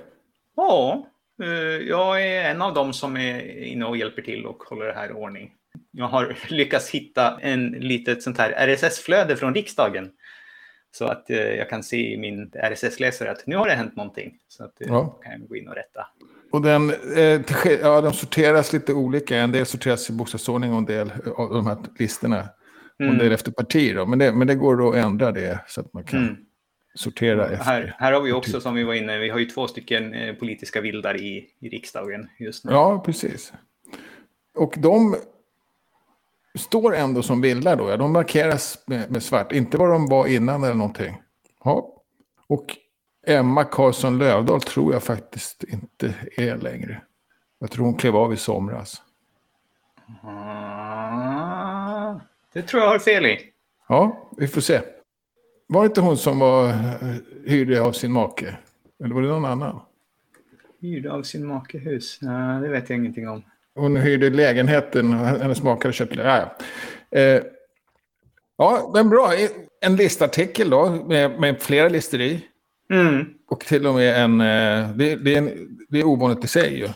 Ja, 0.56 1.08
eh, 1.44 1.50
jag 1.88 2.22
är 2.28 2.52
en 2.52 2.62
av 2.62 2.74
dem 2.74 2.94
som 2.94 3.18
är 3.18 3.64
inne 3.64 3.86
och 3.86 3.98
hjälper 3.98 4.22
till 4.22 4.46
och 4.46 4.64
håller 4.64 4.86
det 4.86 4.94
här 4.94 5.10
i 5.10 5.14
ordning. 5.14 5.52
Jag 5.92 6.08
har 6.08 6.38
lyckats 6.50 6.90
hitta 6.90 7.40
en 7.42 7.70
litet 7.70 8.24
sånt 8.24 8.38
här 8.38 8.68
RSS-flöde 8.68 9.36
från 9.36 9.54
riksdagen. 9.54 10.12
Så 10.92 11.06
att 11.06 11.30
eh, 11.30 11.38
jag 11.38 11.70
kan 11.70 11.84
se 11.84 12.14
i 12.14 12.18
min 12.18 12.52
RSS-läsare 12.54 13.32
att 13.32 13.48
nu 13.48 13.56
har 13.56 13.68
det 13.68 13.76
hänt 13.76 13.96
någonting. 13.96 14.38
Så 14.48 14.64
att 14.64 14.82
eh, 14.82 14.88
ja. 14.88 15.20
kan 15.24 15.32
jag 15.32 15.50
gå 15.50 15.56
in 15.56 15.68
och 15.68 15.76
rätta. 15.76 16.08
Och 16.56 16.62
den, 16.62 16.94
ja, 17.82 18.02
de 18.02 18.14
sorteras 18.14 18.74
lite 18.74 18.94
olika. 18.94 19.38
En 19.38 19.52
del 19.52 19.66
sorteras 19.66 20.10
i 20.10 20.14
bokstavsordning 20.14 20.72
och 20.72 20.78
en 20.78 20.86
del 20.86 21.12
av 21.36 21.50
de 21.50 21.68
här 21.68 21.78
listorna. 22.00 22.36
Mm. 22.36 22.50
Och 23.00 23.14
en 23.14 23.18
del 23.18 23.32
efter 23.32 23.52
parti. 23.52 23.96
Då. 23.96 24.06
Men, 24.06 24.20
det, 24.20 24.32
men 24.32 24.48
det 24.48 24.56
går 24.56 24.90
att 24.90 24.96
ändra 24.96 25.32
det 25.32 25.60
så 25.68 25.82
att 25.82 25.94
man 25.94 26.04
kan 26.04 26.20
mm 26.20 26.36
sortera 26.96 27.50
efter. 27.50 27.66
Här, 27.66 27.96
här 28.00 28.14
har 28.14 28.22
vi 28.22 28.32
också, 28.32 28.62
som 28.62 28.76
vi 28.76 28.84
var 28.84 28.94
inne 28.94 29.18
vi 29.18 29.30
har 29.30 29.40
ju 29.40 29.46
två 29.46 29.68
stycken 29.68 30.14
eh, 30.14 30.36
politiska 30.36 30.82
vildar 30.82 31.22
i, 31.22 31.50
i 31.60 31.70
riksdagen 31.70 32.30
just 32.40 32.66
nu. 32.66 32.72
Ja, 32.72 33.04
precis. 33.06 33.54
Och 34.58 34.76
de 34.78 35.16
står 36.58 36.96
ändå 36.96 37.22
som 37.22 37.42
vildar 37.42 37.76
då, 37.76 37.90
ja. 37.90 37.98
De 37.98 38.14
markeras 38.14 38.84
med, 38.86 39.12
med, 39.12 39.24
svart, 39.24 39.52
inte 39.52 39.78
vad 39.78 39.90
de 39.90 40.06
var 40.06 40.28
innan 40.28 40.64
eller 40.64 40.74
någonting. 40.74 41.22
Ja. 41.64 41.94
Och 42.48 42.78
Emma 43.26 43.64
Karlsson 43.64 44.18
Lövdahl 44.18 44.62
tror 44.62 44.94
jag 44.94 45.04
faktiskt 45.04 45.64
inte 45.64 46.14
är 46.38 46.58
längre. 46.58 47.02
Jag 47.60 47.72
tror 47.72 47.86
hon 47.86 47.96
klev 47.96 48.16
av 48.16 48.34
i 48.34 48.38
somras. 48.38 49.02
Ah, 50.24 52.20
det 52.54 52.62
tror 52.62 52.84
jag 52.84 52.90
har 52.90 53.00
fel 53.00 53.26
i. 53.26 53.40
Ja, 53.88 54.30
vi 54.38 54.48
får 54.48 54.62
se. 54.62 54.82
Var 55.68 55.82
det 55.82 55.86
inte 55.86 56.02
hon 56.02 56.18
som 56.18 56.40
var 56.40 56.70
eh, 56.70 56.74
hyrde 57.46 57.82
av 57.82 57.92
sin 57.92 58.12
make? 58.12 58.58
Eller 59.04 59.16
var 59.16 59.22
det 59.22 59.28
någon 59.28 59.46
annan? 59.46 59.80
Hyrde 60.82 61.12
av 61.12 61.24
sin 61.24 61.48
make 61.48 61.78
hus? 61.78 62.18
Nej, 62.22 62.62
det 62.62 62.68
vet 62.68 62.90
jag 62.90 63.00
ingenting 63.00 63.30
om. 63.30 63.44
Hon 63.76 63.96
hyrde 63.96 64.30
lägenheten 64.30 65.14
och 65.14 65.26
hennes 65.26 65.64
make 65.64 65.84
hade 65.84 65.94
köpt... 65.94 66.16
Ja, 66.16 66.24
ja. 66.38 66.56
Eh, 67.20 67.44
ja, 68.58 68.92
men 68.94 69.10
bra. 69.10 69.32
En 69.82 69.96
listartikel 69.96 70.70
då 70.70 70.90
med, 70.90 71.40
med 71.40 71.62
flera 71.62 71.90
listor 71.90 72.22
i. 72.22 72.46
Mm. 72.90 73.26
Och 73.48 73.60
till 73.60 73.88
och 73.88 73.94
med 73.94 74.24
en... 74.24 74.42
Eh, 74.42 74.90
det, 74.90 75.16
det, 75.16 75.34
är 75.34 75.38
en, 75.38 75.78
det 75.90 76.00
är 76.00 76.04
ovanligt 76.04 76.44
i 76.44 76.48
sig 76.48 76.80
ju. 76.80 76.90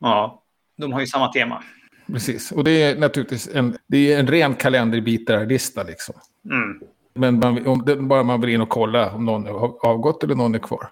Ja, 0.00 0.42
de 0.76 0.92
har 0.92 1.00
ju 1.00 1.06
samma 1.06 1.32
tema. 1.32 1.62
Precis, 2.06 2.52
och 2.52 2.64
det 2.64 2.82
är 2.82 2.96
naturligtvis 2.96 3.48
en, 3.54 3.78
det 3.86 4.12
är 4.12 4.18
en 4.18 4.26
ren 4.26 4.54
kalenderbitarlista 4.54 5.82
liksom. 5.82 6.14
Mm. 6.44 6.80
Men 7.14 7.38
man, 7.38 7.66
om 7.66 7.84
det, 7.84 7.96
bara 7.96 8.22
man 8.22 8.40
vill 8.40 8.50
in 8.50 8.60
och 8.60 8.68
kolla 8.68 9.10
om 9.12 9.24
någon 9.24 9.46
har 9.46 9.86
avgått 9.86 10.24
eller 10.24 10.34
någon 10.34 10.54
är 10.54 10.58
kvar. 10.58 10.88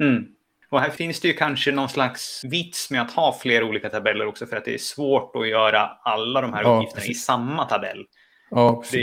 Mm. 0.00 0.26
Och 0.68 0.80
här 0.80 0.90
finns 0.90 1.20
det 1.20 1.28
ju 1.28 1.34
kanske 1.34 1.72
någon 1.72 1.88
slags 1.88 2.44
vits 2.44 2.90
med 2.90 3.02
att 3.02 3.10
ha 3.10 3.38
flera 3.42 3.64
olika 3.64 3.88
tabeller 3.88 4.26
också 4.26 4.46
för 4.46 4.56
att 4.56 4.64
det 4.64 4.74
är 4.74 4.78
svårt 4.78 5.36
att 5.36 5.48
göra 5.48 5.90
alla 6.02 6.40
de 6.40 6.52
här 6.52 6.62
ja, 6.62 6.76
uppgifterna 6.76 7.00
precis. 7.00 7.16
i 7.16 7.20
samma 7.20 7.64
tabell. 7.64 8.04
Ja, 8.50 8.82
det, 8.92 8.98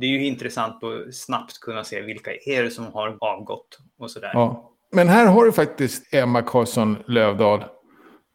det, 0.00 0.06
är 0.06 0.10
ju 0.10 0.26
intressant 0.26 0.84
att 0.84 1.14
snabbt 1.14 1.60
kunna 1.60 1.84
se 1.84 2.00
vilka 2.00 2.30
är 2.46 2.62
det 2.62 2.70
som 2.70 2.86
har 2.86 3.18
avgått 3.20 3.78
och 3.98 4.10
sådär. 4.10 4.30
Ja. 4.32 4.72
Men 4.92 5.08
här 5.08 5.26
har 5.26 5.44
du 5.44 5.52
faktiskt 5.52 6.14
Emma 6.14 6.42
Karlsson 6.42 6.96
Lövdahl 7.06 7.64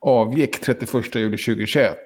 avgick 0.02 0.62
31 0.62 1.15
juli 1.15 1.38
2021. 1.38 1.97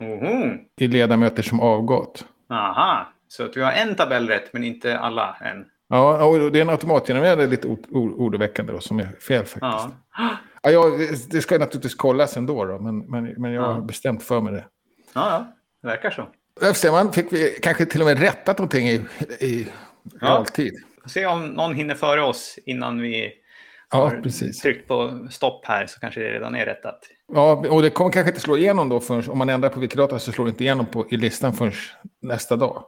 Mm. 0.00 0.58
I 0.80 0.86
ledamöter 0.86 1.42
som 1.42 1.60
avgått. 1.60 2.26
Aha, 2.50 3.12
så 3.28 3.44
att 3.44 3.56
vi 3.56 3.62
har 3.62 3.72
en 3.72 3.94
tabell 3.94 4.28
rätt, 4.28 4.52
men 4.52 4.64
inte 4.64 4.98
alla 4.98 5.36
än. 5.40 5.64
Ja, 5.88 6.24
och 6.24 6.52
det 6.52 6.58
är 6.58 6.62
en 6.62 6.70
automatgenererad 6.70 7.50
lite 7.50 7.68
oroväckande 7.90 8.72
då, 8.72 8.80
som 8.80 8.98
är 8.98 9.06
fel 9.06 9.44
faktiskt. 9.44 9.62
Ja. 9.62 9.90
Ja, 10.62 10.70
ja, 10.70 10.90
det 11.30 11.40
ska 11.40 11.58
naturligtvis 11.58 11.94
kollas 11.94 12.36
ändå, 12.36 12.64
då, 12.64 12.78
men, 12.78 12.98
men, 12.98 13.24
men 13.24 13.52
jag 13.52 13.62
har 13.62 13.80
bestämt 13.80 14.22
för 14.22 14.40
mig 14.40 14.52
det. 14.52 14.64
Ja, 15.14 15.30
ja, 15.30 15.46
det 15.82 15.88
verkar 15.88 16.10
så. 16.10 16.28
Efter 16.62 16.90
man 16.90 17.12
fick 17.12 17.32
vi 17.32 17.58
kanske 17.62 17.86
till 17.86 18.00
och 18.00 18.06
med 18.06 18.20
rättat 18.20 18.58
någonting 18.58 18.88
i, 18.88 19.00
i 19.40 19.66
realtid. 20.20 20.72
Ja. 21.02 21.08
Se 21.08 21.26
om 21.26 21.46
någon 21.46 21.74
hinner 21.74 21.94
före 21.94 22.22
oss 22.22 22.58
innan 22.66 23.00
vi 23.00 23.32
ja, 23.90 23.98
har 23.98 24.20
precis. 24.22 24.58
tryckt 24.58 24.88
på 24.88 25.28
stopp 25.30 25.66
här 25.66 25.86
så 25.86 26.00
kanske 26.00 26.20
det 26.20 26.32
redan 26.32 26.54
är 26.54 26.66
rättat. 26.66 27.00
Ja, 27.32 27.64
och 27.70 27.82
det 27.82 27.90
kommer 27.90 28.12
kanske 28.12 28.30
inte 28.30 28.40
slå 28.40 28.56
igenom 28.56 28.88
då 28.88 29.00
förrän, 29.00 29.30
om 29.30 29.38
man 29.38 29.48
ändrar 29.48 29.68
på 29.68 29.80
Wikidata 29.80 30.18
så 30.18 30.32
slår 30.32 30.44
det 30.44 30.48
inte 30.48 30.64
igenom 30.64 30.86
på, 30.86 31.06
i 31.10 31.16
listan 31.16 31.52
förrän 31.52 31.72
nästa 32.22 32.56
dag. 32.56 32.84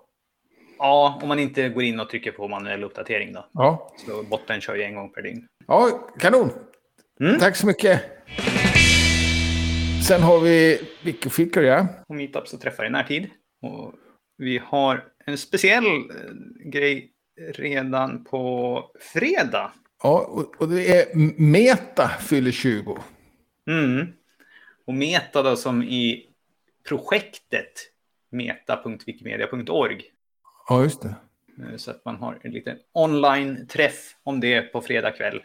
Ja, 0.78 1.18
om 1.22 1.28
man 1.28 1.38
inte 1.38 1.68
går 1.68 1.82
in 1.82 2.00
och 2.00 2.08
trycker 2.08 2.32
på 2.32 2.48
manuell 2.48 2.84
uppdatering 2.84 3.32
då. 3.32 3.46
Ja. 3.52 3.92
Så 4.06 4.22
botten 4.22 4.60
kör 4.60 4.74
ju 4.74 4.82
en 4.82 4.94
gång 4.94 5.12
per 5.12 5.22
dygn. 5.22 5.46
Ja, 5.66 6.08
kanon. 6.18 6.50
Mm. 7.20 7.38
Tack 7.38 7.56
så 7.56 7.66
mycket. 7.66 8.02
Sen 10.08 10.22
har 10.22 10.40
vi 10.40 10.80
Wikifika, 11.02 11.62
ja. 11.62 11.87
Och 12.08 12.14
Meetup 12.14 12.48
så 12.48 12.58
träffar 12.58 12.84
i 12.84 12.90
närtid. 12.90 13.30
Och 13.64 13.94
vi 14.37 14.59
har 14.59 15.05
en 15.27 15.38
speciell 15.38 15.85
eh, 15.87 16.35
grej 16.64 17.11
redan 17.55 18.24
på 18.24 18.85
fredag. 19.00 19.72
Ja, 20.03 20.46
och 20.59 20.68
det 20.68 21.00
är 21.00 21.07
Meta 21.40 22.09
fyller 22.09 22.50
20. 22.50 22.98
Mm. 23.70 24.07
Och 24.85 24.94
Meta 24.94 25.42
då 25.42 25.57
som 25.57 25.83
i 25.83 26.27
projektet 26.88 27.72
meta.wikimedia.org 28.31 30.03
Ja, 30.68 30.83
just 30.83 31.03
det. 31.03 31.14
Eh, 31.61 31.77
så 31.77 31.90
att 31.90 32.05
man 32.05 32.16
har 32.16 32.38
en 32.42 32.53
liten 32.53 32.77
online-träff 32.92 34.16
om 34.22 34.40
det 34.40 34.62
på 34.62 34.81
fredag 34.81 35.11
kväll. 35.11 35.42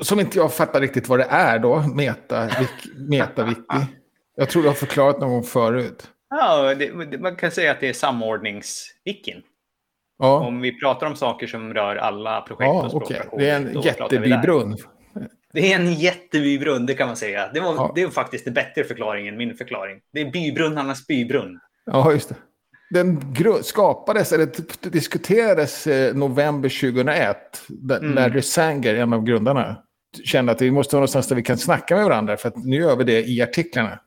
Som 0.00 0.20
inte 0.20 0.38
jag 0.38 0.54
fattar 0.54 0.80
riktigt 0.80 1.08
vad 1.08 1.18
det 1.18 1.26
är 1.30 1.58
då, 1.58 1.80
meta, 1.94 2.50
meta 2.96 3.44
wiki. 3.44 3.86
Jag 4.34 4.50
tror 4.50 4.62
du 4.62 4.68
har 4.68 4.74
förklarat 4.74 5.20
någon 5.20 5.30
gång 5.30 5.42
förut. 5.42 6.10
Ja, 6.36 6.74
det, 6.74 7.18
man 7.18 7.36
kan 7.36 7.50
säga 7.50 7.70
att 7.70 7.80
det 7.80 7.88
är 7.88 7.92
samordningswikin. 7.92 9.42
Ja. 10.18 10.46
Om 10.46 10.60
vi 10.60 10.80
pratar 10.80 11.06
om 11.06 11.16
saker 11.16 11.46
som 11.46 11.74
rör 11.74 11.96
alla 11.96 12.40
projekt 12.40 12.68
ja, 12.74 12.86
och 12.86 12.94
okay. 12.94 13.20
Det 13.38 13.50
är 13.50 13.56
en 13.56 13.80
jättebybrunn. 13.80 14.76
Det 15.52 15.72
är 15.72 15.76
en 15.76 15.94
jättebybrunn, 15.94 16.86
det 16.86 16.94
kan 16.94 17.06
man 17.06 17.16
säga. 17.16 17.50
Det, 17.54 17.60
var, 17.60 17.74
ja. 17.74 17.92
det 17.94 18.02
är 18.02 18.08
faktiskt 18.08 18.46
en 18.46 18.54
bättre 18.54 18.84
förklaring 18.84 19.28
än 19.28 19.36
min 19.36 19.56
förklaring. 19.56 20.00
Det 20.12 20.20
är 20.20 20.30
bybrunnarnas 20.30 21.06
bybrunn. 21.06 21.58
Ja, 21.86 22.12
just 22.12 22.28
det. 22.28 22.34
den 22.90 23.34
skapades, 23.62 24.32
eller 24.32 24.48
diskuterades 24.90 25.86
eh, 25.86 26.14
november 26.14 26.68
2001. 26.68 27.36
Där 27.68 27.98
mm. 27.98 28.14
Larry 28.14 28.42
Sanger, 28.42 28.94
en 28.94 29.12
av 29.12 29.24
grundarna, 29.24 29.76
kände 30.24 30.52
att 30.52 30.62
vi 30.62 30.70
måste 30.70 30.96
ha 30.96 30.98
någonstans 30.98 31.28
där 31.28 31.36
vi 31.36 31.42
kan 31.42 31.58
snacka 31.58 31.96
med 31.96 32.04
varandra. 32.04 32.36
För 32.36 32.48
att 32.48 32.64
nu 32.64 32.76
gör 32.76 32.96
vi 32.96 33.04
det 33.04 33.22
i 33.22 33.42
artiklarna. 33.42 33.98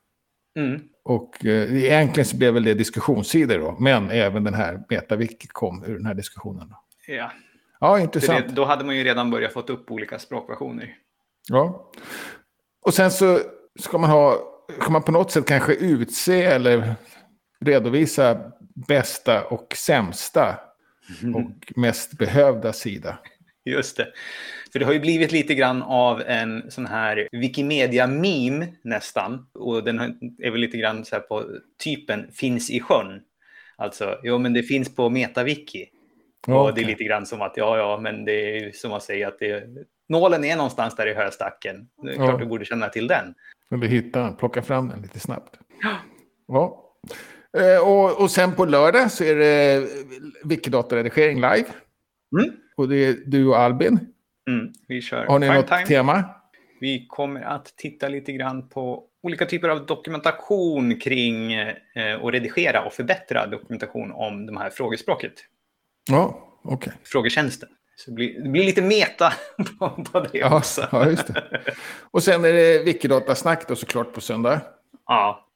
Mm. 0.59 0.81
Och 1.07 1.45
eh, 1.45 1.83
egentligen 1.83 2.25
så 2.25 2.37
blev 2.37 2.53
väl 2.53 2.63
det 2.63 2.73
diskussionssidor 2.73 3.59
då. 3.59 3.77
Men 3.79 4.11
även 4.11 4.43
den 4.43 4.53
här 4.53 4.83
MetaWiki 4.89 5.47
kom 5.47 5.83
ur 5.83 5.97
den 5.97 6.05
här 6.05 6.13
diskussionen. 6.13 6.69
Då. 6.69 6.75
Ja. 7.07 7.31
Ja, 7.79 7.99
intressant. 7.99 8.47
Det, 8.47 8.53
då 8.53 8.65
hade 8.65 8.83
man 8.83 8.97
ju 8.97 9.03
redan 9.03 9.31
börjat 9.31 9.53
fått 9.53 9.69
upp 9.69 9.91
olika 9.91 10.19
språkversioner. 10.19 10.95
Ja. 11.49 11.91
Och 12.81 12.93
sen 12.93 13.11
så 13.11 13.39
ska 13.79 13.97
man 13.97 14.09
ha, 14.09 14.37
ska 14.81 14.91
man 14.91 15.03
på 15.03 15.11
något 15.11 15.31
sätt 15.31 15.47
kanske 15.47 15.73
utse 15.73 16.43
eller 16.43 16.95
redovisa 17.59 18.51
bästa 18.87 19.43
och 19.43 19.73
sämsta 19.75 20.59
mm. 21.23 21.35
och 21.35 21.73
mest 21.75 22.17
behövda 22.17 22.73
sida. 22.73 23.17
Just 23.71 23.97
det. 23.97 24.07
För 24.71 24.79
det 24.79 24.85
har 24.85 24.93
ju 24.93 24.99
blivit 24.99 25.31
lite 25.31 25.55
grann 25.55 25.83
av 25.83 26.21
en 26.21 26.71
sån 26.71 26.85
här 26.85 27.27
Wikimedia-meme 27.31 28.67
nästan. 28.81 29.47
Och 29.53 29.83
den 29.83 29.99
är 30.39 30.51
väl 30.51 30.61
lite 30.61 30.77
grann 30.77 31.05
så 31.05 31.19
på 31.19 31.43
typen 31.83 32.31
finns 32.31 32.69
i 32.69 32.79
sjön. 32.79 33.21
Alltså, 33.75 34.19
jo 34.23 34.37
men 34.37 34.53
det 34.53 34.63
finns 34.63 34.95
på 34.95 35.09
MetaWiki. 35.09 35.85
Okay. 36.47 36.55
Och 36.55 36.73
det 36.73 36.81
är 36.81 36.85
lite 36.85 37.03
grann 37.03 37.25
som 37.25 37.41
att, 37.41 37.53
ja 37.55 37.77
ja, 37.77 37.99
men 38.01 38.25
det 38.25 38.57
är 38.57 38.71
som 38.71 38.93
att 38.93 39.03
säga 39.03 39.27
att 39.27 39.39
det, 39.39 39.63
nålen 40.09 40.43
är 40.43 40.55
någonstans 40.55 40.95
där 40.95 41.07
i 41.07 41.13
höstacken. 41.13 41.87
Det 42.03 42.09
är 42.09 42.15
klart 42.15 42.29
ja. 42.29 42.37
du 42.37 42.45
borde 42.45 42.65
känna 42.65 42.89
till 42.89 43.07
den. 43.07 43.33
Men 43.69 43.79
du 43.79 43.87
hittar 43.87 44.23
den, 44.23 44.35
plocka 44.35 44.61
fram 44.61 44.89
den 44.89 45.01
lite 45.01 45.19
snabbt. 45.19 45.59
Ja. 45.81 45.97
ja. 46.47 46.83
Eh, 47.57 47.87
och, 47.87 48.21
och 48.21 48.31
sen 48.31 48.55
på 48.55 48.65
lördag 48.65 49.11
så 49.11 49.23
är 49.23 49.35
det 49.35 49.87
Wikidata-redigering 50.43 51.35
live. 51.35 51.69
Mm. 52.39 52.55
Och 52.77 52.89
det 52.89 53.05
är 53.05 53.17
du 53.25 53.47
och 53.47 53.57
Albin. 53.57 53.99
Mm, 54.49 54.73
vi 54.87 55.01
kör 55.01 55.25
Har 55.25 55.39
ni 55.39 55.47
något 55.47 55.67
time. 55.67 55.85
tema? 55.85 56.23
Vi 56.79 57.07
kommer 57.07 57.41
att 57.41 57.65
titta 57.77 58.07
lite 58.07 58.31
grann 58.31 58.69
på 58.69 59.03
olika 59.23 59.45
typer 59.45 59.69
av 59.69 59.85
dokumentation 59.85 60.99
kring 60.99 61.53
eh, 61.53 62.15
och 62.21 62.31
redigera 62.31 62.85
och 62.85 62.93
förbättra 62.93 63.47
dokumentation 63.47 64.11
om 64.11 64.45
de 64.45 64.57
här 64.57 64.69
frågespråket. 64.69 65.33
Ja, 66.09 66.57
okej. 66.63 66.75
Okay. 66.75 66.93
Frågetjänsten. 67.03 67.69
Så 67.95 68.11
det 68.11 68.15
blir, 68.15 68.43
det 68.43 68.49
blir 68.49 68.63
lite 68.63 68.81
meta 68.81 69.33
på, 69.79 69.89
på 69.89 70.19
det 70.19 70.37
ja, 70.37 70.57
också. 70.57 70.87
Ja, 70.91 71.09
just 71.09 71.27
det. 71.27 71.43
Och 72.11 72.23
sen 72.23 72.45
är 72.45 72.53
det 72.53 72.83
Wikidata-snack 72.83 73.67
då 73.67 73.75
såklart 73.75 74.13
på 74.13 74.21
söndag. 74.21 74.61
Ja. 75.09 75.47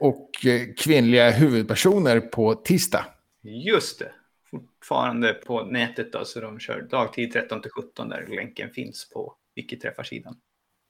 Och 0.00 0.46
eh, 0.46 0.60
kvinnliga 0.76 1.30
huvudpersoner 1.30 2.20
på 2.20 2.54
tisdag. 2.54 3.04
Just 3.42 3.98
det. 3.98 4.12
Fortfarande 4.50 5.34
på 5.34 5.64
nätet 5.64 6.12
då, 6.12 6.24
så 6.24 6.40
de 6.40 6.58
kör 6.58 6.82
dagtid 6.82 7.32
13 7.32 7.62
till 7.62 7.70
17 7.70 8.08
där 8.08 8.26
länken 8.26 8.70
finns 8.70 9.10
på 9.10 9.34
Wikiträffar-sidan. 9.56 10.36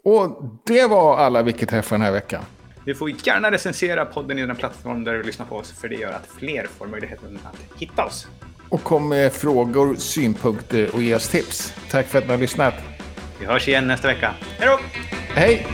Och 0.05 0.43
det 0.67 0.87
var 0.87 1.17
alla 1.17 1.43
Wikiträffar 1.43 1.97
den 1.97 2.03
här 2.03 2.13
veckan. 2.13 2.43
Du 2.85 2.95
får 2.95 3.11
gärna 3.11 3.51
recensera 3.51 4.05
podden 4.05 4.39
i 4.39 4.47
den 4.47 4.57
plattform 4.57 5.05
där 5.05 5.13
du 5.13 5.23
lyssnar 5.23 5.47
på 5.47 5.57
oss, 5.57 5.81
för 5.81 5.89
det 5.89 5.97
gör 5.97 6.13
att 6.13 6.27
fler 6.27 6.67
får 6.67 6.87
möjligheten 6.87 7.39
att 7.45 7.81
hitta 7.81 8.05
oss. 8.05 8.29
Och 8.69 8.83
kom 8.83 9.09
med 9.09 9.33
frågor, 9.33 9.95
synpunkter 9.95 10.95
och 10.95 11.03
ge 11.03 11.15
oss 11.15 11.29
tips. 11.29 11.75
Tack 11.91 12.07
för 12.07 12.19
att 12.19 12.25
ni 12.25 12.31
har 12.31 12.39
lyssnat. 12.39 12.75
Vi 13.41 13.47
hörs 13.47 13.69
igen 13.69 13.87
nästa 13.87 14.09
vecka. 14.09 14.35
Hej 14.59 14.69
då! 14.69 14.79
Hej! 15.35 15.67